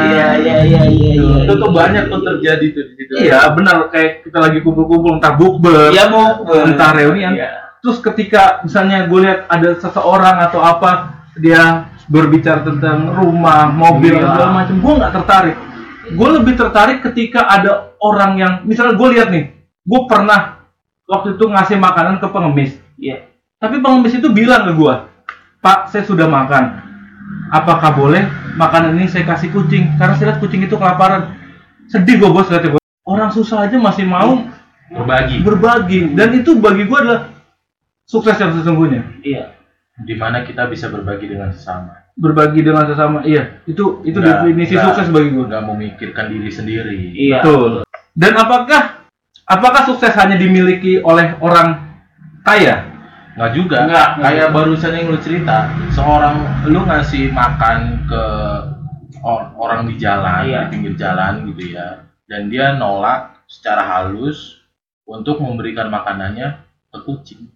[0.03, 3.75] iya iya iya iya Tuh, itu tuh banyak tuh terjadi tuh di situ Iya, benar
[3.91, 5.91] kayak kita lagi kumpul-kumpul entah bukber.
[5.93, 7.35] Iya mau Entah reunian.
[7.37, 7.49] Iya.
[7.83, 14.25] Terus ketika misalnya gue lihat ada seseorang atau apa dia berbicara tentang rumah, mobil, Iya.
[14.33, 15.57] segala macam, gue nggak tertarik.
[16.03, 19.55] Gue lebih tertarik ketika ada orang yang, misalnya gue lihat nih,
[19.87, 20.67] gue pernah
[21.07, 22.75] waktu itu ngasih makanan ke pengemis.
[22.99, 23.23] Iya.
[23.61, 24.93] Tapi pengemis itu bilang ke gue,
[25.63, 26.83] Pak, saya sudah makan.
[27.55, 28.27] Apakah boleh
[28.59, 29.95] makanan ini saya kasih kucing?
[29.95, 31.39] Karena saya lihat kucing itu kelaparan.
[31.87, 32.81] Sedih gue bos lihatnya.
[33.07, 34.43] Orang susah aja masih mau
[34.93, 37.33] berbagi berbagi dan itu bagi gue adalah
[38.05, 39.57] sukses yang sesungguhnya Iya.
[40.05, 44.73] di mana kita bisa berbagi dengan sesama berbagi dengan sesama iya itu itu Nggak- definisi
[44.77, 46.99] nggak- sukses bagi gue nggak memikirkan diri sendiri.
[47.11, 47.41] Iya.
[47.41, 47.71] betul.
[48.13, 48.81] Dan apakah
[49.43, 51.97] apakah sukses hanya dimiliki oleh orang
[52.45, 52.85] kaya?
[53.33, 53.77] Nggak juga.
[53.89, 54.09] Nggak.
[54.21, 55.57] kayak barusan yang lu cerita
[55.89, 56.35] seorang
[56.69, 58.23] lu ngasih makan ke
[59.25, 60.69] or- orang di jalan Iya.
[60.69, 62.05] di pinggir jalan gitu ya.
[62.29, 64.61] Dan dia nolak secara halus
[65.03, 67.49] untuk memberikan makanannya ke kucing.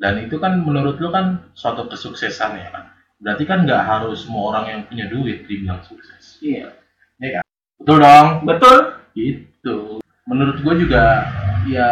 [0.00, 2.84] Dan itu kan menurut lu kan suatu kesuksesan ya kan
[3.20, 6.40] berarti kan nggak harus semua orang yang punya duit dibilang sukses.
[6.40, 6.72] Iya.
[7.76, 8.28] betul dong.
[8.48, 8.76] Betul.
[9.12, 9.76] gitu.
[10.24, 11.26] Menurut gue juga
[11.68, 11.88] ya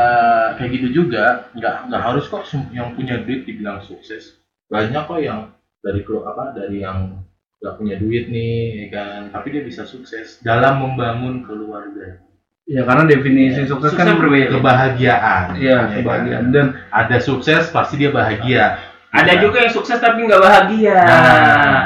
[0.56, 1.52] kayak gitu juga.
[1.52, 4.40] Nggak nggak harus kok yang punya duit dibilang sukses.
[4.68, 5.52] Banyak kok yang
[5.84, 7.20] dari kelu- apa dari yang
[7.60, 9.20] nggak punya duit nih ya kan?
[9.28, 12.24] Tapi dia bisa sukses dalam membangun keluarga.
[12.68, 14.52] Ya karena definisi sukses, Sukses kan berbeda.
[14.60, 16.44] kebahagiaan iya ya kebahagiaan.
[16.44, 16.52] Kan?
[16.52, 18.76] dan ada sukses pasti dia bahagia
[19.18, 19.40] Ada Ya.
[19.42, 20.98] juga yang sukses tapi nggak bahagia.
[21.02, 21.83] Nah,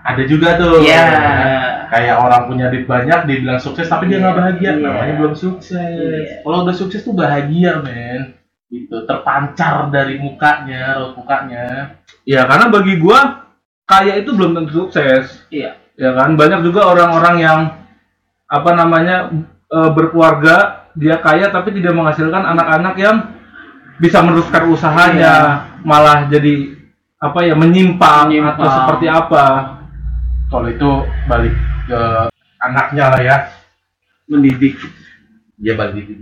[0.00, 1.04] ada juga tuh Iya.
[1.90, 4.80] kayak orang punya duit banyak dia bilang sukses tapi dia nggak bahagia Iya.
[4.80, 6.40] namanya belum sukses Iya.
[6.46, 8.38] kalau udah sukses tuh bahagia men
[8.70, 13.18] gitu terpancar dari mukanya raut mukanya ya karena bagi gue
[13.82, 15.74] kaya itu belum tentu sukses Iya.
[15.98, 17.60] ya kan banyak juga orang-orang yang
[18.46, 19.34] apa namanya
[19.66, 23.16] e, berkeluarga dia kaya tapi tidak menghasilkan anak-anak yang
[23.98, 26.76] bisa meneruskan usahanya malah jadi
[27.20, 28.56] apa ya menyimpang, Menyimpang.
[28.56, 29.44] atau seperti apa.
[30.50, 30.90] Kalau itu
[31.28, 31.54] balik
[31.86, 32.00] ke
[32.58, 33.36] anaknya lah ya.
[34.30, 34.78] Mendidik.
[35.60, 36.16] dia balik di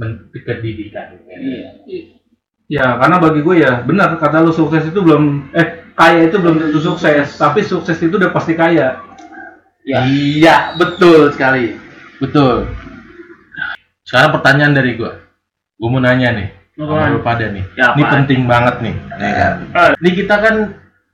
[0.00, 1.20] men- ke pendidikan.
[1.28, 2.16] Iya.
[2.64, 6.56] ya karena bagi gue ya benar kata lu sukses itu belum eh kaya itu belum
[6.56, 7.36] tentu sukses.
[7.36, 8.96] Tapi sukses itu udah pasti kaya.
[9.84, 9.98] Ya.
[10.08, 11.76] iya betul sekali.
[12.16, 12.72] Betul.
[14.08, 15.20] Sekarang pertanyaan dari gua
[15.76, 17.12] gua mau nanya nih sama Apaan?
[17.12, 19.54] lu pada nih Ya, ini penting banget nih ya kan?
[20.00, 20.54] Ini kita kan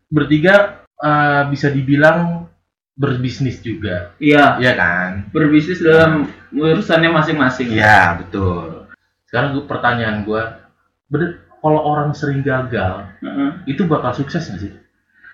[0.07, 0.55] bertiga
[0.99, 2.47] eh, bisa dibilang
[2.95, 4.59] berbisnis juga Iya.
[4.59, 7.71] ya kan Berbisnis dalam urusannya masing-masing.
[7.71, 8.91] Iya betul.
[9.29, 10.67] Sekarang gua, pertanyaan gua,
[11.07, 13.51] bener kalau orang sering gagal Heeh.
[13.67, 14.73] itu bakal sukses nggak sih?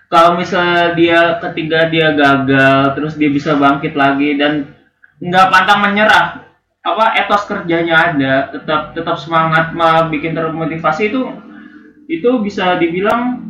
[0.05, 4.69] Kalau misalnya dia ketika dia gagal, terus dia bisa bangkit lagi dan
[5.17, 6.44] nggak pantang menyerah,
[6.85, 11.33] apa etos kerjanya ada, tetap tetap semangat, mau bikin termotivasi itu
[12.05, 13.41] itu bisa dibilang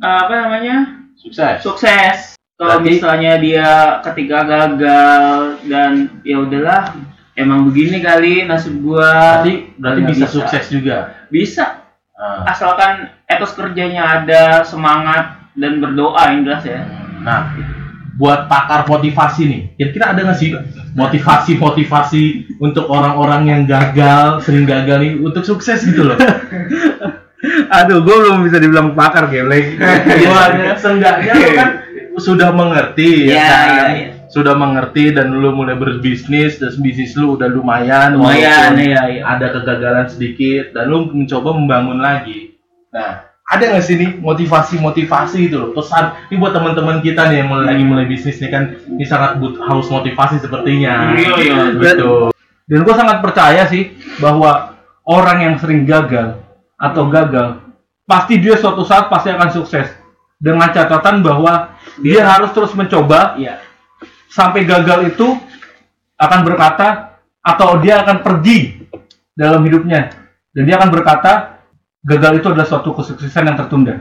[0.00, 0.76] eh, apa namanya
[1.16, 1.60] Sukses.
[1.60, 2.18] sukses.
[2.56, 6.96] Kalau misalnya dia ketika gagal dan ya udahlah,
[7.36, 9.44] emang begini kali nasib gua.
[9.44, 10.96] Berarti berarti Nggak bisa, sukses juga.
[11.28, 11.84] Bisa,
[12.16, 12.48] Ah.
[12.48, 16.80] asalkan etos kerjanya ada, semangat dan berdoa yang jelas ya.
[17.20, 17.52] Nah,
[18.16, 20.50] buat pakar motivasi nih, kira-kira ada nggak sih
[20.96, 22.24] motivasi-motivasi
[22.58, 26.18] untuk orang-orang yang gagal, sering gagal nih untuk sukses gitu loh?
[27.68, 29.76] aduh gue belum bisa dibilang pakar geleng
[30.24, 30.50] Gua
[30.80, 31.68] seenggaknya lu kan
[32.16, 33.68] sudah mengerti ya Iya, kan?
[33.68, 34.08] iya, iya.
[34.26, 39.22] Sudah mengerti dan lu mulai berbisnis, dan bisnis lu udah lumayan, Lumayan, iya, iya.
[39.22, 42.58] ada kegagalan sedikit dan lu mencoba membangun lagi.
[42.90, 45.70] Nah, ada nggak sih nih motivasi-motivasi gitu loh?
[45.70, 46.18] Pesan.
[46.30, 49.54] Ini buat teman-teman kita nih yang mulai lagi mulai bisnis nih kan ini sangat but
[49.62, 51.14] harus motivasi sepertinya.
[51.14, 51.56] Iya, iya.
[51.74, 52.34] betul.
[52.66, 54.74] dan gue sangat percaya sih bahwa
[55.06, 56.42] orang yang sering gagal
[56.74, 57.62] atau gagal
[58.02, 59.86] pasti dia suatu saat pasti akan sukses.
[60.36, 63.56] Dengan catatan bahwa dia harus terus mencoba Iya.
[64.28, 65.38] sampai gagal itu
[66.18, 68.84] akan berkata atau dia akan pergi
[69.38, 70.10] dalam hidupnya.
[70.50, 71.55] Dan dia akan berkata
[72.06, 73.94] gagal itu adalah suatu kesuksesan yang tertunda.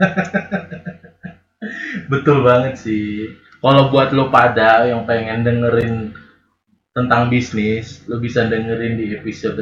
[2.12, 3.32] Betul banget sih.
[3.60, 6.16] Kalau buat lo pada yang pengen dengerin
[6.90, 9.60] tentang bisnis lo bisa dengerin di episode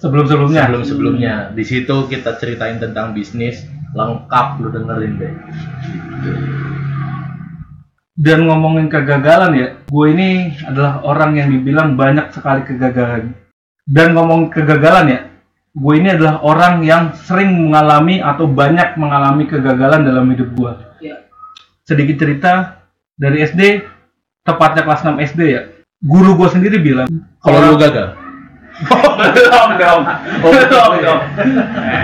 [0.00, 0.68] sebelum-sebelumnya.
[0.68, 5.34] sebelum sebelumnya di situ kita ceritain tentang bisnis lengkap lo dengerin deh.
[8.14, 13.36] Dan ngomongin kegagalan ya gue ini adalah orang yang dibilang banyak sekali kegagalan.
[13.84, 15.20] Dan ngomong kegagalan ya
[15.74, 20.72] gue ini adalah orang yang sering mengalami atau banyak mengalami kegagalan dalam hidup gue.
[21.04, 21.16] Iya.
[21.84, 22.80] sedikit cerita
[23.18, 23.84] dari SD
[24.46, 25.62] tepatnya kelas 6 SD ya.
[26.00, 27.10] Guru gue sendiri bilang
[27.42, 28.23] kalau lo gagal
[28.74, 30.02] belum dong.
[30.42, 31.20] belum dong.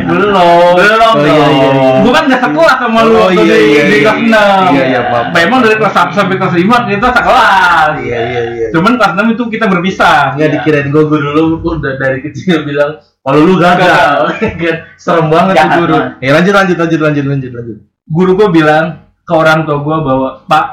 [0.06, 1.92] belum Belum iya, iya, iya.
[1.98, 4.02] gue kan gak sekelas sama lu Oh, iya, iya, di iya.
[4.06, 5.24] kelas 6 Iya, iya, paham.
[5.34, 7.92] memang dari kelas 1 sampai kelas 5 kita sekelas.
[7.98, 8.66] Iya iya iya.
[8.70, 10.38] Cuman kelas 6 itu kita berpisah.
[10.38, 14.30] Nggak dikirain gue gue dulu udah dari kecil bilang kalau lu gagal.
[15.02, 15.98] Serem banget tuh guru.
[16.22, 17.78] ya lanjut lanjut lanjut lanjut lanjut lanjut.
[18.06, 18.86] Guru gue bilang
[19.26, 20.66] ke orang tua gue bahwa pak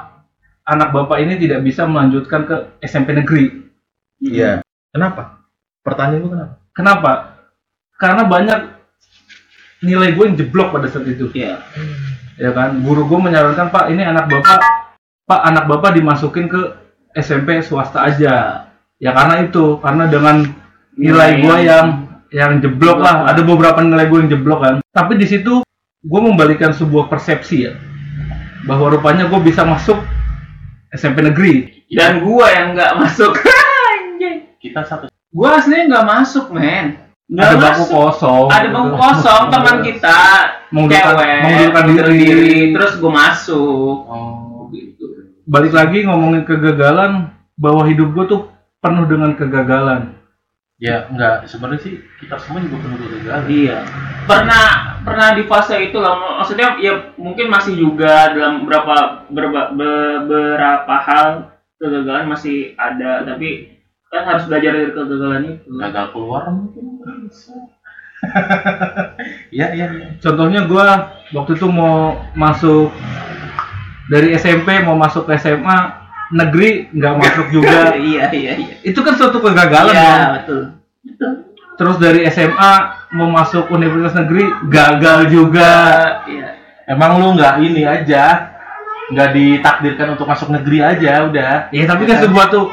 [0.67, 2.55] anak bapak ini tidak bisa melanjutkan ke
[2.85, 3.65] SMP negeri.
[4.21, 4.61] Iya.
[4.93, 5.36] Kenapa
[5.87, 7.41] pertanyaan gue kenapa Kenapa?
[7.97, 8.59] Karena banyak
[9.81, 11.33] nilai gue yang jeblok pada saat itu.
[11.33, 11.57] Iya.
[12.37, 12.85] Ya kan?
[12.85, 14.61] Guru gue menyarankan, Pak, ini anak bapak,
[15.25, 16.61] Pak, anak bapak dimasukin ke
[17.17, 18.69] SMP swasta aja.
[19.01, 20.45] Ya karena itu, karena dengan
[20.93, 21.87] nilai gue yang- yang
[22.29, 23.25] yang jeblok lah.
[23.25, 23.29] Jeblok.
[23.33, 24.75] Ada beberapa nilai gue yang jeblok kan.
[24.93, 25.65] Tapi di situ
[26.05, 27.73] gue membalikan sebuah persepsi ya,
[28.69, 29.97] bahwa rupanya gue bisa masuk
[30.93, 31.53] SMP negeri.
[31.89, 33.33] Dan gua yang nggak masuk.
[34.61, 37.03] Kita satu Gua aslinya nggak masuk, men.
[37.27, 38.47] Nggak ada bangku kosong.
[38.47, 39.03] Ada bangku gitu.
[39.03, 40.19] kosong teman kita
[40.71, 41.39] Mengundurkan- cewek.
[41.43, 41.85] mengundurkan
[42.15, 42.55] diri.
[42.71, 43.95] terus gue masuk.
[44.07, 44.71] Oh.
[44.71, 45.05] Gitu.
[45.43, 48.41] Balik lagi ngomongin kegagalan bahwa hidup gue tuh
[48.79, 50.15] penuh dengan kegagalan.
[50.77, 53.43] Ya enggak sebenarnya sih kita semua juga perlu kegagalan.
[53.49, 53.77] Iya.
[54.23, 54.65] Pernah
[55.03, 56.15] pernah di fase itu lah.
[56.39, 61.27] Maksudnya ya mungkin masih juga dalam beberapa berba- be- beberapa hal
[61.75, 63.25] kegagalan masih ada.
[63.25, 63.76] Tapi
[64.07, 65.69] kan harus belajar dari kegagalan itu.
[65.75, 66.85] Gagal keluar mungkin.
[67.27, 67.53] Bisa.
[69.53, 70.87] Iya iya iya contohnya gue
[71.37, 72.89] waktu itu mau masuk
[74.09, 75.77] dari SMP mau masuk ke SMA
[76.33, 77.93] negeri nggak masuk juga.
[77.97, 78.75] Iya iya iya.
[78.81, 80.61] Itu kan suatu kegagalan iya kan betul.
[81.05, 82.73] Betul terus dari SMA
[83.13, 85.71] mau masuk universitas negeri gagal juga.
[86.25, 86.57] Iya.
[86.89, 88.57] Emang lu nggak ini aja
[89.07, 91.69] nggak ditakdirkan untuk masuk negeri aja udah.
[91.71, 92.67] Ya tapi kan sebuah tuh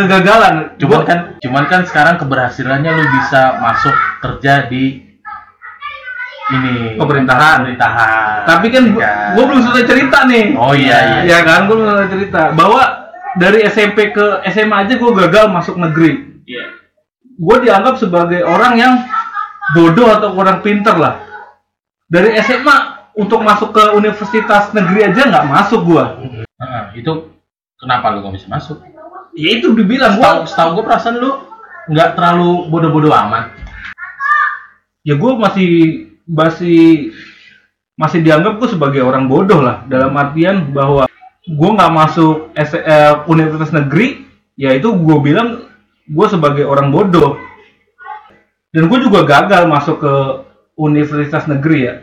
[0.00, 0.54] kegagalan.
[0.76, 5.04] Cuman Gua- kan cuman kan sekarang keberhasilannya lu bisa masuk kerja di
[6.50, 7.62] ini Pemerintahan.
[7.62, 8.38] pemerintahan.
[8.42, 9.38] Tapi kan Ya.
[9.38, 10.58] gue belum selesai cerita nih.
[10.58, 11.70] Oh iya iya ya kan?
[11.70, 12.42] Gue belum selesai cerita.
[12.52, 12.82] Bahwa
[13.38, 16.42] dari SMP ke SMA aja gue gagal masuk negeri.
[16.42, 16.74] Iya.
[17.38, 18.94] Gue dianggap sebagai orang yang
[19.72, 21.22] bodoh atau kurang pinter lah.
[22.04, 22.76] Dari SMA
[23.14, 26.04] untuk masuk ke universitas negeri aja nggak masuk gue
[26.56, 27.10] Heeh, itu
[27.76, 28.78] kenapa lu nggak bisa masuk
[29.34, 31.30] ya itu dibilang gue setahu gue perasaan lu
[31.90, 33.54] nggak terlalu bodoh-bodoh amat.
[35.02, 35.68] Ya gue masih
[36.28, 37.10] masih
[37.96, 39.82] masih dianggap gue sebagai orang bodoh lah.
[39.88, 41.08] Dalam artian bahwa
[41.44, 44.22] gue nggak masuk S- eh, universitas negeri
[44.54, 45.66] ya itu gue bilang
[46.04, 47.38] gue sebagai orang bodoh.
[48.70, 50.14] Dan gue juga gagal masuk ke
[50.78, 51.94] universitas negeri ya.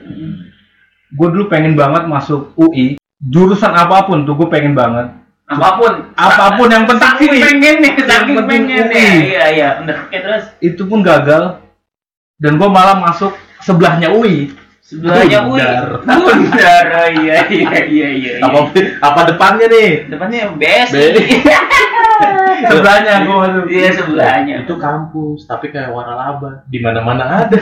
[1.15, 5.09] Gue dulu pengen banget masuk UI jurusan apa pun tuh gue pengen banget
[5.47, 5.93] apa pun.
[6.11, 7.39] Apa pun yang penting saking UI.
[7.39, 8.91] pengen nih Yang saking penting pengen UI.
[8.91, 9.95] nih iya iya bener.
[10.03, 10.43] Oke terus?
[10.59, 11.63] Itu pun gagal.
[12.37, 13.31] Dan gue malah masuk
[13.63, 14.51] sebelahnya UI.
[14.83, 15.59] Sebelahnya UI.
[15.63, 15.87] Bundar.
[16.03, 16.35] oh,
[17.15, 19.89] iya iya iya iya apa apa depannya nih?
[20.11, 21.25] Depannya BS BSI.
[22.65, 24.55] sebelahnya gue masuk iya sebelahnya.
[24.65, 27.57] Itu kampus tapi kayak waralaba di mana mana ada.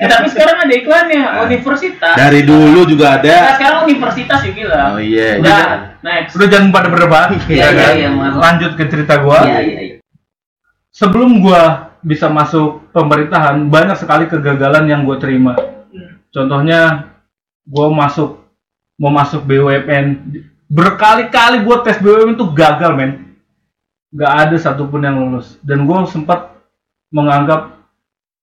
[0.00, 2.16] Eh, tapi sekarang ada iklannya universitas.
[2.16, 5.60] Dari dulu juga Nah, ada sekarang universitas ya bilang oh iya udah
[6.00, 6.32] next.
[6.40, 7.92] Udah jangan pada berdebat Iya, ya iya, kan?
[7.96, 8.34] iya, maaf.
[8.40, 9.44] lanjut ke cerita gua.
[9.44, 9.96] Iya iya iya.
[10.90, 15.52] Sebelum gua bisa masuk pemerintahan banyak sekali kegagalan yang gua terima.
[16.32, 17.12] Contohnya
[17.68, 18.40] gua masuk
[18.96, 20.06] mau masuk BUMN
[20.68, 23.29] berkali-kali gua tes BUMN itu gagal men
[24.10, 26.50] nggak ada satupun yang lulus dan gua sempat
[27.10, 27.78] menganggap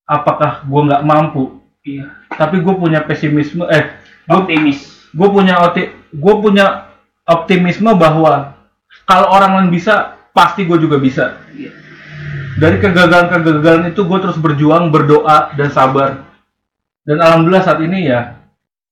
[0.08, 3.96] apakah gua nggak mampu iya tapi gue punya pesimisme eh
[4.28, 6.92] gua optimis gue punya oti gue punya
[7.26, 8.54] optimisme bahwa
[9.08, 11.72] kalau orang lain bisa pasti gue juga bisa Iya.
[12.60, 16.28] dari kegagalan-kegagalan itu gue terus berjuang berdoa dan sabar
[17.08, 18.36] dan alhamdulillah saat ini ya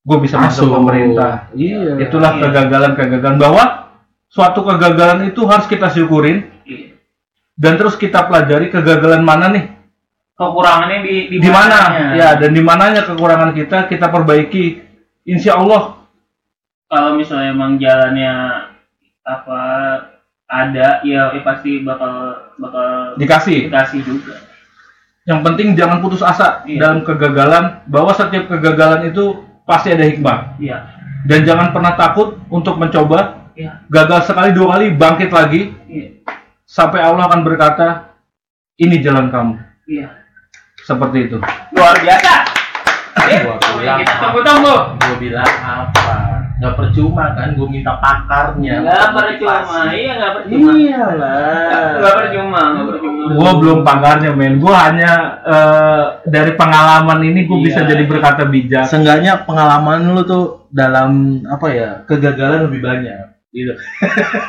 [0.01, 0.75] gue bisa masuk, Masuk.
[0.81, 2.41] pemerintah iya itulah Iya.
[2.47, 3.63] kegagalan-kegagalan bahwa
[4.31, 6.54] suatu kegagalan itu harus kita syukurin.
[7.55, 9.65] Dan terus kita pelajari kegagalan mana nih?
[10.35, 12.11] Kekurangannya di di, di mana?
[12.11, 14.83] ya dan di mananya kekurangan kita kita perbaiki.
[15.23, 16.03] Insya Allah.
[16.91, 18.33] Kalau misalnya emang jalannya
[19.25, 19.59] apa
[20.45, 23.71] ada ya, ya pasti bakal bakal dikasih.
[23.71, 24.35] dikasih juga.
[25.25, 26.85] Yang penting jangan putus asa Iya.
[26.85, 30.61] dalam kegagalan, bahwa setiap kegagalan itu pasti ada hikmah.
[30.61, 30.85] iya.
[31.25, 33.49] Dan jangan pernah takut untuk mencoba.
[33.57, 33.81] iya.
[33.89, 35.73] Gagal sekali dua kali, bangkit lagi.
[35.89, 36.15] Iya
[36.65, 38.17] sampai Allah akan berkata,
[38.75, 39.53] "Ini jalan kamu."
[39.87, 40.09] iya.
[40.81, 41.37] Seperti itu.
[41.73, 42.33] luar biasa.
[43.25, 46.17] Eh, Gua bilang kita tunggu tunggu gue bilang apa?
[46.61, 48.85] Nggak percuma kan gue minta pakarnya.
[48.85, 49.79] Nggak untuk percuma.
[49.89, 50.71] iya nggak percuma.
[50.77, 51.89] Iyalah.
[51.97, 53.21] Nggak percuma nggak percuma.
[53.33, 54.53] Gua belum pakarnya, men.
[54.61, 57.65] Gua hanya eh, dari pengalaman ini gue Iya.
[57.65, 58.85] bisa jadi berkata bijak.
[58.85, 63.73] Seenggaknya pengalaman lu tuh dalam apa ya kegagalan lebih banyak gitu.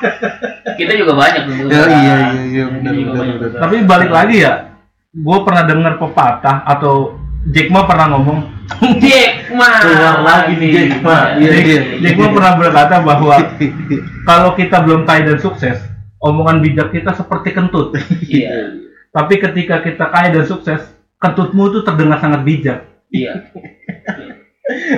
[0.83, 3.61] kita juga banyak tuh iya iya benar, benar, benar.
[3.62, 4.75] Tapi balik lagi ya,
[5.14, 7.14] gue pernah dengar pepatah atau
[7.47, 8.38] Jack Ma pernah ngomong,
[9.05, 11.38] Jack Ma Keluar lagi nih Jack Ma.
[11.38, 11.81] Iya, Jack, iya.
[12.03, 13.37] Jack Ma pernah berkata bahwa
[14.29, 15.79] kalau kita belum kaya dan sukses,
[16.19, 17.95] omongan bijak kita seperti kentut.
[18.27, 18.75] iya
[19.14, 20.83] Tapi ketika kita kaya dan sukses,
[21.23, 22.79] kentutmu itu terdengar sangat bijak.
[23.14, 23.49] Iya.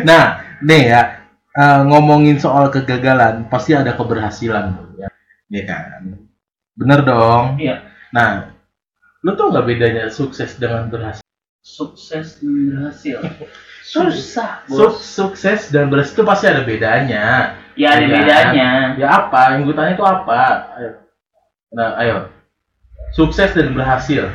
[0.03, 1.03] Nah, nih ya,
[1.59, 5.09] eh, ngomongin soal kegagalan, pasti ada keberhasilan, ya,
[5.49, 6.03] Iya kan?
[6.79, 7.59] Bener dong.
[7.59, 7.83] Iya.
[8.15, 8.55] Nah,
[9.21, 11.25] lu tau nggak bedanya sukses dengan berhasil?
[11.59, 13.19] Sukses dan berhasil.
[13.89, 15.01] Susah, Suk- bos.
[15.01, 17.57] sukses dan berhasil itu pasti ada bedanya.
[17.73, 18.13] Ya ada Iya.
[18.13, 18.69] bedanya.
[19.01, 19.57] Ya apa?
[19.57, 20.43] Yang gue tanya itu apa?
[20.77, 20.91] Ayo.
[21.73, 22.17] Nah, ayo.
[23.17, 24.29] Sukses dan berhasil.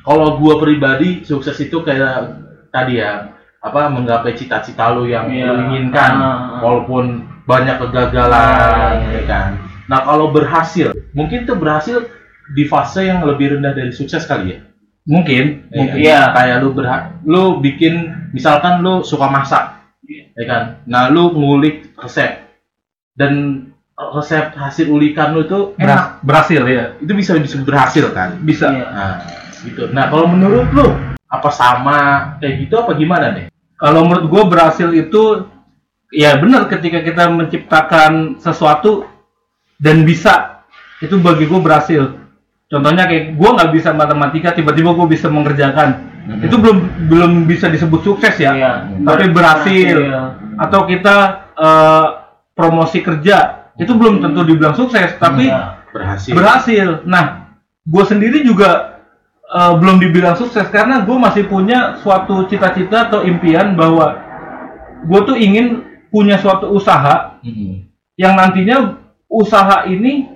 [0.00, 2.40] Kalau gua pribadi, sukses itu kayak
[2.72, 3.35] tadi ya,
[3.66, 5.50] apa menggapai cita-cita lu yang Iya.
[5.50, 6.62] lu inginkan, Ah.
[6.62, 9.10] walaupun banyak kegagalan, Iya.
[9.10, 9.48] ya kan.
[9.90, 12.06] Nah, kalau berhasil, mungkin tuh berhasil
[12.54, 14.58] di fase yang lebih rendah dari sukses kali ya.
[15.06, 15.98] Mungkin, Ya, mungkin.
[16.02, 16.20] Iya.
[16.34, 17.94] Kayak lu berha lu bikin
[18.30, 19.78] misalkan lu suka masak.
[20.06, 20.62] Ya kan?
[20.86, 22.42] Nah, lu ngulik resep.
[23.14, 25.78] Dan resep hasil ulikan lu itu enak.
[25.78, 26.84] Berha- berhasil ya.
[26.98, 28.38] Itu bisa disebut berhasil kan?
[28.42, 28.70] Bisa.
[28.70, 28.86] Iya.
[28.90, 29.14] Nah,
[29.62, 29.82] gitu.
[29.90, 30.86] Nah, kalau menurut lu
[31.26, 31.98] apa sama
[32.38, 33.46] kayak gitu apa gimana nih?
[33.76, 35.44] Kalau menurut gue berhasil itu
[36.08, 39.04] ya benar ketika kita menciptakan sesuatu
[39.76, 40.64] dan bisa
[41.04, 42.16] itu bagi gue berhasil.
[42.66, 46.42] Contohnya kayak gue nggak bisa matematika tiba-tiba gue bisa mengerjakan Mhm.
[46.42, 48.50] itu belum belum bisa disebut sukses ya.
[48.50, 48.72] Iya.
[49.06, 49.94] Tapi berhasil.
[49.94, 50.58] Berhasil.
[50.58, 51.16] Atau kita
[51.56, 52.06] eh,
[52.52, 55.84] promosi kerja itu belum tentu dibilang sukses tapi Iya.
[55.92, 56.32] berhasil.
[56.34, 56.88] berhasil.
[57.06, 57.54] Nah,
[57.86, 58.95] gue sendiri juga
[59.46, 64.18] eh, belum dibilang sukses karena gue masih punya suatu cita-cita atau impian bahwa
[65.02, 67.86] gue tuh ingin punya suatu usaha Mhm.
[68.16, 70.32] yang nantinya usaha ini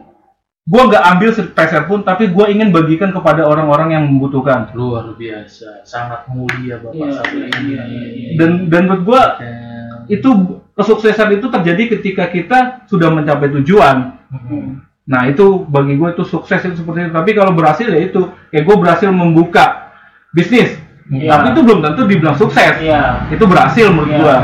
[0.60, 4.70] gue nggak ambil sepeser pun, tapi gue ingin bagikan kepada orang-orang yang membutuhkan.
[4.70, 7.74] Luar biasa, sangat mulia Bapak Iya, satu ini.
[7.74, 8.28] iya, iya.
[8.38, 10.30] Dan dan menurut gue Dan- itu
[10.74, 14.14] kesuksesan itu terjadi ketika kita sudah mencapai tujuan.
[14.30, 14.62] Mhm.
[15.08, 17.12] Nah itu bagi gue itu sukses itu seperti itu.
[17.14, 19.94] Tapi kalau berhasil ya itu, kayak gue berhasil membuka
[20.34, 20.76] bisnis.
[21.10, 21.34] Iya.
[21.34, 22.78] Tapi itu belum tentu dibilang sukses.
[22.78, 23.26] Iya.
[23.32, 24.20] Itu berhasil menurut Iya.
[24.20, 24.36] gue.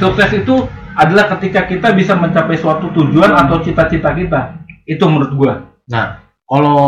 [0.00, 0.54] Sukses itu
[0.94, 4.62] adalah ketika kita bisa mencapai suatu tujuan atau cita-cita kita.
[4.86, 5.52] Itu menurut gue.
[5.90, 6.82] Nah, kalau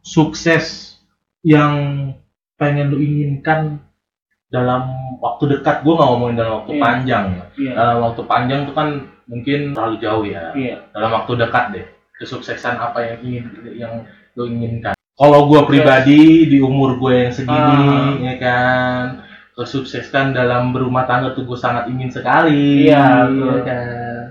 [0.00, 0.96] sukses
[1.44, 1.74] yang
[2.56, 3.78] pengen lu inginkan
[4.48, 4.88] dalam
[5.20, 6.80] waktu dekat, gue nggak ngomongin dalam waktu Iya.
[6.80, 7.24] panjang.
[7.60, 7.72] Iya.
[7.76, 8.88] Dalam waktu panjang tuh kan
[9.28, 10.50] mungkin terlalu jauh ya.
[10.56, 10.76] Iya.
[10.96, 11.86] Dalam waktu dekat deh,
[12.18, 13.44] kesuksesan apa yang ingin
[13.76, 13.94] yang
[14.34, 14.96] lu inginkan.
[15.18, 19.04] Kalau gue pribadi di umur gue yang segini, ya kan,
[19.58, 22.86] kesuksesan dalam berumah tangga tuh gue sangat ingin sekali.
[22.86, 23.58] Iya, ya betul.
[23.66, 24.24] kan.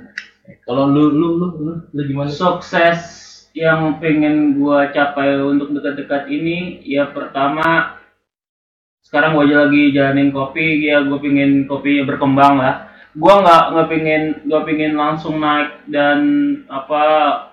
[0.68, 2.32] Kalau lu, lu, lu, lu, lu gimana?
[2.32, 7.98] Sukses yang pengen gua capai untuk dekat-dekat ini ya pertama
[9.02, 12.87] sekarang gua aja lagi jalanin kopi ya gua pengen kopinya berkembang lah
[13.18, 16.20] gua nggak nggak pengen gua pengen langsung naik dan
[16.70, 17.02] apa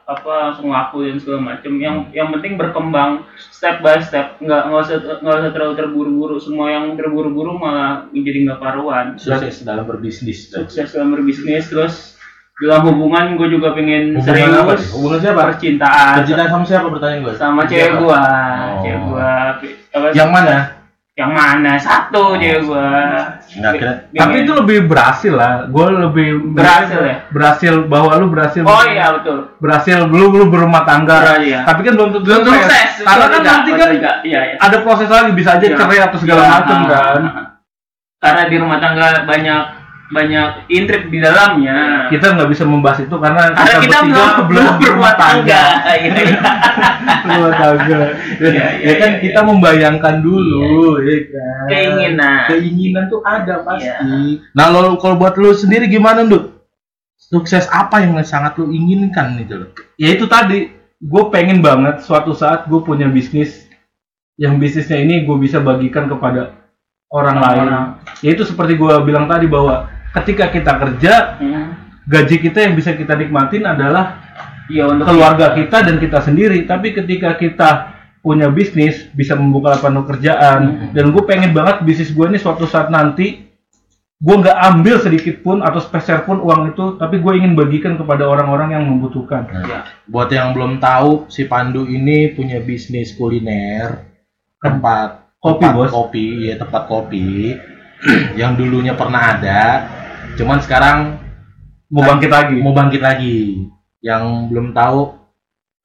[0.05, 4.81] apa langsung laku dan segala macem yang yang penting berkembang step by step nggak nggak
[4.85, 10.53] usah nggak usah terlalu terburu-buru semua yang terburu-buru malah menjadi nggak karuan Sukses dalam berbisnis.
[10.53, 11.95] sukses dalam berbisnis terus
[12.55, 14.89] dalam hubungan gue juga pengen Hubungan serius apa nih?
[14.95, 15.41] Hubungan siapa?
[15.51, 17.35] percintaan Percintaan sama siapa pertanyaan gue?
[17.35, 18.83] sama cewek gua Oh.
[18.85, 19.31] cewek gua
[19.91, 20.57] apa, Yang mana?
[21.15, 22.91] Yang mana satu cewek gua
[23.55, 23.93] Nggak kira.
[24.11, 25.71] Tapi itu lebih berhasil lah.
[25.71, 27.17] Gue lebih Berhasil ya?
[27.31, 28.67] Berhasil bahwa lu berhasil.
[28.67, 31.39] oh iya betul Berhasil lu lu berumah tangga.
[31.39, 31.63] Iya.
[31.63, 34.17] Tapi kan belum tentu belum sukses Karena kan Tidak, nanti kan tidak.
[34.27, 34.57] iya, iya.
[34.59, 35.77] ada proses lagi bisa aja Iya.
[35.79, 37.23] cerai atau segala Iya, macam ah, kan.
[37.23, 37.47] ah.
[38.19, 39.61] karena di rumah tangga banyak
[40.15, 44.75] banyak intrik di dalamnya Kita nggak bisa membahas itu karena karena kita bertiga belum belum
[44.81, 45.63] berumah tangga
[45.99, 46.39] iya.
[47.27, 48.01] Berumah tangga.
[48.39, 51.67] Iya, iya, ya kan iya, kita membayangkan dulu, ya kan.
[51.71, 53.89] keinginan Keinginan tuh ada pasti.
[53.89, 54.53] Iya.
[54.57, 56.55] Nah, lo kalau buat lu sendiri gimana, Dut?
[57.17, 59.71] Sukses apa yang sangat lu inginkan itu loh?
[59.97, 60.69] Ya itu tadi,
[61.01, 63.65] gue pengen banget suatu saat gue punya bisnis
[64.37, 66.59] yang bisnisnya ini gue bisa bagikan kepada
[67.09, 67.61] orang lain.
[67.71, 67.85] Orang.
[68.21, 71.67] Ya itu seperti gue bilang tadi bahwa ketika kita kerja, Hmm.
[72.07, 74.23] gaji kita yang bisa kita nikmatin adalah
[74.65, 76.65] Iya untuk keluarga kita dan kita sendiri.
[76.65, 77.71] Tapi ketika kita
[78.25, 80.61] punya bisnis, bisa membuka lapangan pekerjaan.
[80.65, 80.89] Hmm.
[80.97, 83.45] Dan gue pengen banget bisnis gue ini suatu saat nanti
[84.25, 88.25] gue nggak ambil sedikit pun atau sepeser pun uang itu, tapi gue ingin bagikan kepada
[88.25, 89.53] orang-orang yang membutuhkan.
[89.53, 89.85] Iya.
[90.09, 94.01] Buat yang belum tahu, si Pandu ini punya bisnis kuliner,
[94.65, 95.91] tempat Kopi, tempat Bos.
[95.93, 97.53] kopi, ya tempat kopi
[98.41, 99.63] yang dulunya pernah ada,
[100.35, 100.99] cuman sekarang
[101.93, 102.57] Mau bangkit lagi.
[102.59, 103.69] mau bangkit lagi.
[104.03, 105.15] Yang belum tahu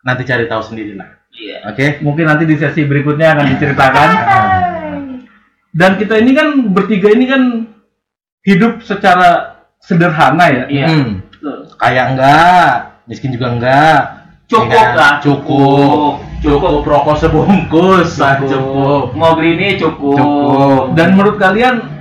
[0.02, 1.06] nanti cari tahu sendiri lah.
[1.30, 1.70] Iya.
[1.70, 2.02] Oke?
[2.02, 4.10] Mungkin nanti di sesi berikutnya akan diceritakan.
[5.70, 7.42] Dan kita ini kan bertiga ini kan
[8.42, 10.64] hidup secara sederhana ya.
[10.66, 10.88] Iya.
[10.90, 11.12] Hmm.
[11.30, 11.58] Betul.
[11.78, 12.74] Kaya enggak,
[13.06, 14.00] miskin juga enggak.
[14.50, 14.98] Cukup Ya kan?
[14.98, 15.14] lah.
[15.22, 16.26] Cukup.
[16.40, 20.16] cukup rokok sebungkus ah, cukup Mau beli ini cukup.
[20.18, 20.82] Cukup.
[20.96, 21.99] Dan menurut kalian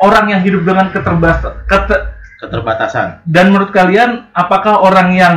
[0.00, 1.52] orang yang hidup dengan keterbatasan
[2.36, 5.34] keterbatasan dan menurut kalian apakah orang yang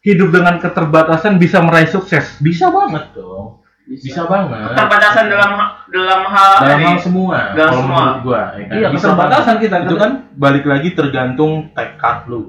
[0.00, 2.36] hidup dengan keterbatasan bisa meraih sukses?
[2.38, 5.50] bisa banget dong bisa, banget Keterbatasan dalam
[5.86, 7.96] dalam hal dalam hal semua Dalam kalau semua.
[7.98, 8.74] menurut gua ya kan?
[8.74, 9.62] Iya, Bisa keterbatasan banget.
[9.62, 12.42] kita itu kan balik lagi tergantung tekad lu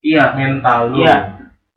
[0.00, 0.24] Iya.
[0.34, 1.16] mental lu Iya.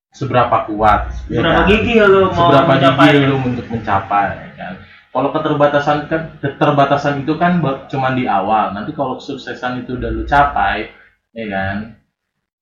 [0.10, 1.68] seberapa kuat ya Berapa kan?
[1.70, 3.08] gigi lu mau seberapa mencapai?
[3.08, 4.74] gigi lu untuk mencapai ya kan
[5.18, 7.58] kalau keterbatasan kan keterbatasan itu kan
[7.90, 10.94] cuman di awal nanti kalau kesuksesan itu udah lu capai
[11.34, 11.78] ya kan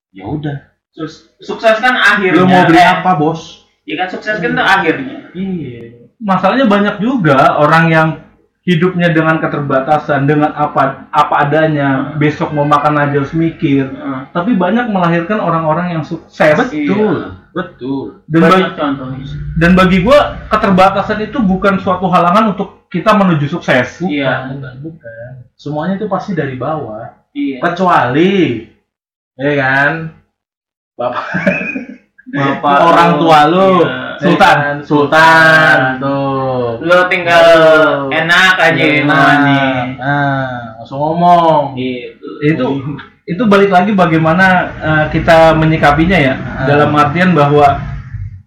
[0.10, 0.58] ya udah
[0.90, 2.40] Sus- sukses kan akhirnya.
[2.40, 5.18] lu mau beli apa bos Ya kan sukses kan itu akhirnya.
[5.36, 8.08] iya Masalahnya banyak juga orang yang
[8.66, 13.86] hidupnya dengan keterbatasan, dengan apa apa adanya, besok mau makan aja harus mikir.
[13.86, 14.20] Heeh.
[14.34, 16.58] Tapi banyak melahirkan orang-orang yang sukses.
[16.58, 19.26] betul betul Dan bagi, Banyak contohnya.
[19.56, 23.98] dan bagi gua keterbatasan itu bukan suatu halangan untuk kita menuju sukses.
[23.98, 24.52] bukan Iya.
[24.52, 27.60] bukan bukan semuanya itu pasti dari bawah Iya.
[27.62, 28.68] kecuali
[29.34, 29.92] ya kan
[30.94, 31.26] bapak
[32.26, 33.96] Bapak orang lu, tua lu iya.
[34.18, 34.56] Sultan.
[34.56, 34.78] ya kan?
[34.82, 37.46] sultan tuh Lu tinggal
[38.10, 39.68] enak aja Nah, imannya.
[39.96, 40.48] nah,
[40.78, 42.28] langsung ngomong Gitu.
[42.42, 42.66] Itu
[43.26, 44.48] itu balik lagi bagaimana
[44.78, 46.34] eh, kita menyikapinya ya.
[46.38, 46.66] Ah.
[46.70, 47.82] Dalam artian bahwa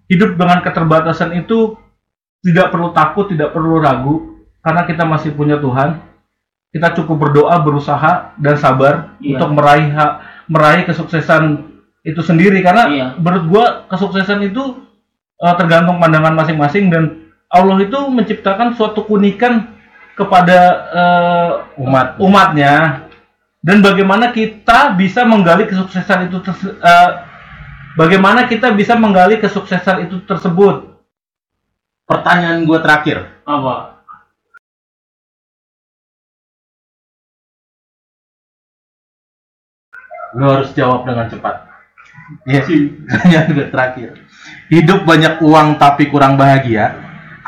[0.06, 1.74] hidup dengan keterbatasan itu
[2.46, 5.98] tidak perlu takut, tidak perlu ragu karena kita masih punya Tuhan.
[6.70, 9.40] Kita cukup berdoa, berusaha dan sabar Iya.
[9.40, 9.88] untuk meraih
[10.46, 11.64] meraih kesuksesan
[12.06, 13.06] itu sendiri karena Iya.
[13.18, 14.86] menurut gua kesuksesan itu
[15.42, 19.74] eh, tergantung pandangan masing-masing dan Allah itu menciptakan suatu keunikan
[20.14, 20.58] kepada
[20.94, 21.50] eh,
[21.82, 23.07] umat umatnya
[23.59, 27.11] dan bagaimana kita bisa menggali kesuksesan itu terse- eh,
[27.98, 30.94] bagaimana kita bisa menggali kesuksesan itu tersebut?
[32.06, 33.18] Pertanyaan gue terakhir.
[33.44, 33.98] Apa?
[40.36, 41.66] lu harus jawab dengan cepat.
[42.44, 42.62] Iya.
[43.09, 44.09] Pertanyaan gue terakhir.
[44.68, 46.94] Hidup banyak uang tapi kurang bahagia?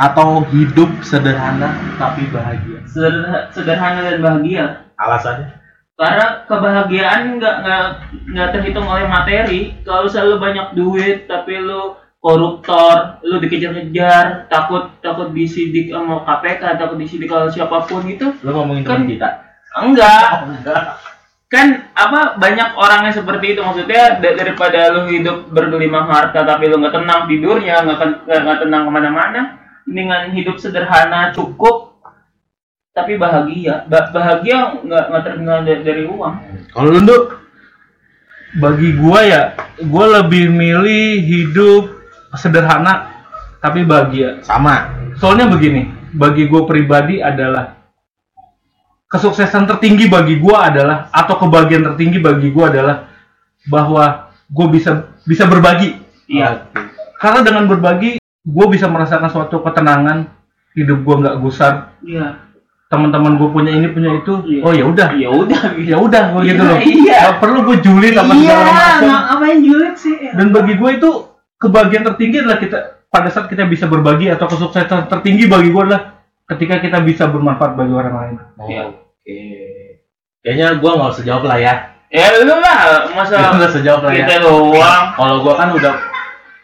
[0.01, 2.81] Atau hidup sederhana tapi bahagia?
[2.89, 4.65] Sederhana, sederhana dan bahagia.
[4.97, 5.60] alasannya
[6.01, 7.85] Karena kebahagiaan nggak nggak
[8.33, 9.77] nggak terhitung oleh materi.
[9.85, 11.93] Kalau selalu banyak duit tapi lu
[12.25, 18.51] koruptor, lu dikejar-kejar, takut takut disidik sama KPK, takut disidik kalau siapa pun itu, lu
[18.53, 19.29] ngomongin Kan- teman kita
[19.77, 20.29] enggak.
[20.41, 20.85] oh, enggak
[21.51, 26.71] kan apa banyak orang yang seperti itu maksudnya da- daripada lu hidup bergelimang harta tapi
[26.71, 29.41] lu nggak tenang tidurnya nggak nggak tenang ke mana-mana
[29.83, 31.90] dengan hidup sederhana cukup
[32.91, 33.87] tapi bahagia.
[33.87, 36.35] Ba- bahagia nggak nggak terkenal dari, dari uang.
[36.75, 37.19] Kalau lu
[38.59, 39.43] bagi gua ya
[39.87, 41.83] gua lebih milih hidup
[42.35, 43.25] sederhana
[43.63, 44.43] tapi bahagia.
[44.43, 44.91] Sama.
[45.19, 47.79] Soalnya begini bagi gua pribadi adalah
[49.11, 52.97] kesuksesan tertinggi bagi gua adalah atau kebahagiaan tertinggi bagi gua adalah
[53.71, 55.95] bahwa gue bisa bisa berbagi.
[56.27, 56.67] Iya.
[57.21, 60.27] Karena dengan berbagi gue bisa merasakan suatu ketenangan
[60.73, 61.93] hidup gue nggak gusar.
[62.01, 62.50] Iya
[62.91, 64.61] teman-teman gue punya ini punya itu Iya.
[64.67, 65.09] oh ya udah.
[65.15, 65.61] Ya udah.
[65.79, 66.79] Ya udah gue gitu Iya, loh.
[66.83, 67.19] Iya.
[67.23, 69.11] Nggak perlu gue julid apa segala macam.
[69.31, 70.17] ngapain julid sih.
[70.35, 71.11] Dan bagi gue itu
[71.57, 76.19] kebahagiaan tertinggi adalah kita pada saat kita bisa berbagi atau kesuksesan tertinggi bagi gue adalah
[76.51, 78.35] ketika kita bisa bermanfaat bagi orang lain.
[78.67, 78.83] Iya.
[78.91, 79.41] oke.
[80.41, 81.75] Kayaknya gua nggak usah jawab lah ya.
[82.11, 84.27] Ya lu lah masa nggak usah jawab lah ya.
[84.27, 85.05] kita doang.
[85.15, 85.95] Kalau gua kan udah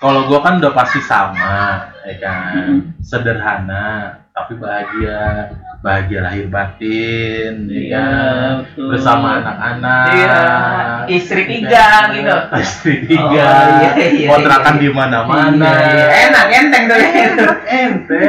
[0.03, 2.51] kalau gua kan udah pasti sama ya kan?
[2.57, 2.81] Hmm.
[3.05, 3.87] sederhana
[4.33, 5.53] tapi bahagia
[5.87, 8.53] bahagia lahir batin ya Iya, kan?
[8.67, 8.87] betul.
[8.91, 10.07] bersama anak-anak.
[10.11, 10.41] Iya,
[11.15, 12.37] istri ya tiga, gitu.
[12.59, 13.23] istri tiga.
[13.23, 14.83] Oh, iya, iya, kontrakan iya.
[14.83, 15.71] di mana-mana.
[15.71, 16.99] Iya, enak enteng tuh.
[17.87, 18.23] Ente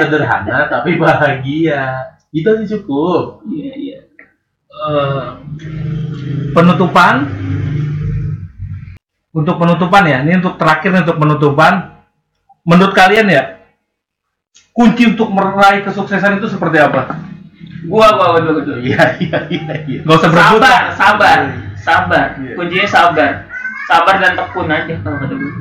[0.00, 2.08] sederhana tapi bahagia.
[2.32, 3.44] Itu aja cukup.
[3.52, 3.98] Iya iya.
[4.72, 5.24] Eh,
[6.56, 7.28] penutupan?
[9.34, 12.00] Untuk penutupan ya ini untuk terakhir untuk penutupan.
[12.64, 13.53] Menurut kalian ya
[14.74, 17.14] kunci untuk meraih kesuksesan itu seperti apa?
[17.86, 20.00] Gua gua betul betul iya iya iya iya.
[20.02, 20.60] Gak usah berebut.
[20.60, 21.38] Sabar sabar
[21.78, 22.26] sabar.
[22.42, 22.54] Iya.
[22.58, 23.32] kuncinya sabar.
[23.84, 25.52] Sabar dan tekun aja kalau kata gue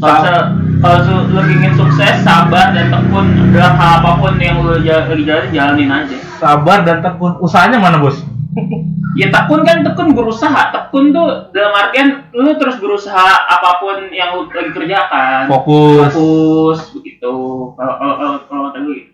[0.00, 3.26] kalau lu ingin sukses sabar dan tekun.
[3.54, 6.16] Dalam hal apa pun yang lu jalanin jalanin aja.
[6.36, 7.40] Sabar dan tekun.
[7.40, 8.20] Usahanya mana bos?
[9.18, 10.70] Ya tekun kan tekun berusaha.
[10.70, 15.50] Tekun tuh dalam artian lu terus berusaha apa pun yang lu lagi kerjakan.
[15.50, 16.14] Fokus.
[16.14, 16.78] Fokus
[17.20, 19.12] begitu kalau kalau kalau kalau kata gue gitu.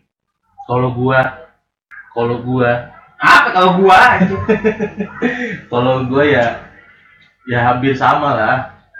[0.70, 1.20] kalau gua
[2.14, 2.72] kalau gua
[3.16, 3.96] apa kalau gua?
[5.72, 6.68] Kalau gua ya
[7.48, 8.56] ya hampir sama lah.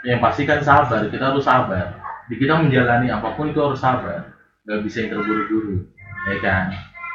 [0.06, 2.00] Yang pasti kan sabar kita harus sabar.
[2.30, 4.32] Di kita menjalani apa pun itu harus sabar.
[4.64, 5.84] Nggak bisa yang terburu-buru
[6.32, 6.64] ya kan?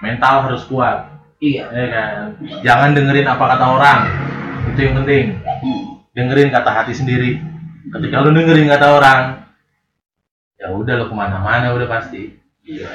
[0.06, 1.10] Mental harus kuat
[1.42, 1.74] Iya.
[1.74, 2.14] ya kan?
[2.62, 4.00] Jangan dengerin apa kata orang
[4.70, 5.26] itu yang penting.
[6.14, 7.42] Dengerin kata hati sendiri.
[7.90, 9.41] Ketika lu dengerin kata orang
[10.62, 12.88] ya udah lu ke mana-mana udah pasti iya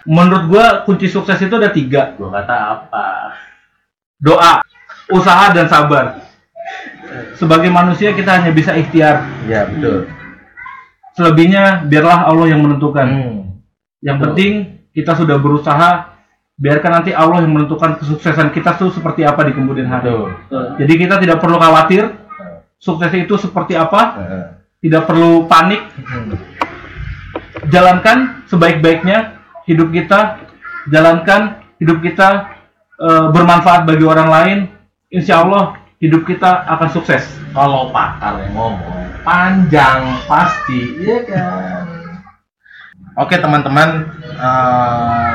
[0.00, 2.16] Menurut gua kunci sukses itu ada tiga.
[2.16, 3.06] gua kata apa
[4.16, 4.64] Doa,
[5.08, 6.24] usaha, dan sabar.
[7.36, 9.24] Sebagai manusia kita hanya bisa ikhtiar.
[9.44, 10.08] ya betul
[11.12, 13.06] Selebihnya biarlah Allah yang menentukan.
[13.06, 13.38] hmm.
[14.00, 14.24] Yang Betul.
[14.32, 14.52] penting
[14.90, 15.90] kita sudah berusaha.
[16.56, 20.08] Biarkan nanti Allah yang menentukan kesuksesan kita tuh seperti apa di kemudian hari.
[20.12, 22.04] betul Jadi kita tidak perlu khawatir
[22.76, 24.44] sukses itu seperti apa, Heeh.
[24.84, 25.80] tidak perlu panik.
[27.68, 29.36] Jalankan sebaik-baiknya
[29.68, 30.40] hidup kita,
[30.88, 32.48] jalankan hidup kita
[32.96, 34.58] eh, bermanfaat bagi orang lain.
[35.12, 37.24] Insya Allah hidup kita akan sukses.
[37.50, 41.84] kalau pakar yang ngomong panjang pasti iya kan?
[43.18, 44.08] Oke teman-teman
[44.38, 45.32] eh,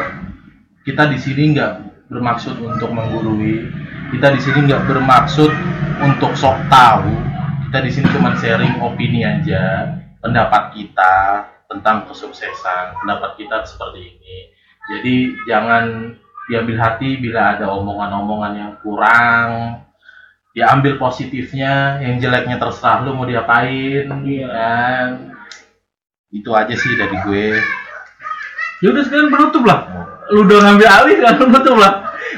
[0.87, 1.73] kita di sini nggak
[2.09, 3.69] bermaksud untuk menggurui.
[4.09, 5.51] Kita di sini nggak bermaksud
[6.01, 7.13] untuk sok tahu.
[7.69, 9.91] Kita di sini cuma sharing opini aja
[10.23, 11.13] pendapat kita
[11.69, 13.01] tentang kesuksesan.
[13.01, 14.37] Pendapat kita seperti ini.
[14.85, 15.15] Jadi
[15.49, 16.13] jangan
[16.45, 19.81] diambil hati bila ada omongan-omongan yang kurang.
[20.55, 24.47] Diambil positifnya yang jeleknya terserah lu mau diapain Iya.
[24.47, 25.07] kan?
[26.31, 27.47] Itu aja sih dari gue.
[28.79, 29.79] Ya udah sekarang penutup lah.
[30.31, 31.93] Lu udah ngambil alih sekarang penutup lah.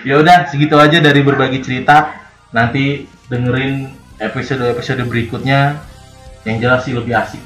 [0.06, 2.16] ya udah segitu aja dari berbagi cerita.
[2.56, 5.78] Nanti dengerin episode-episode berikutnya.
[6.48, 7.44] Yang jelas sih lebih asik.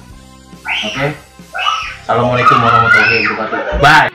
[0.87, 1.30] Oke
[2.11, 3.79] Assalamualaikum warahmatullahi wabarakatuh.
[3.79, 4.11] Bye.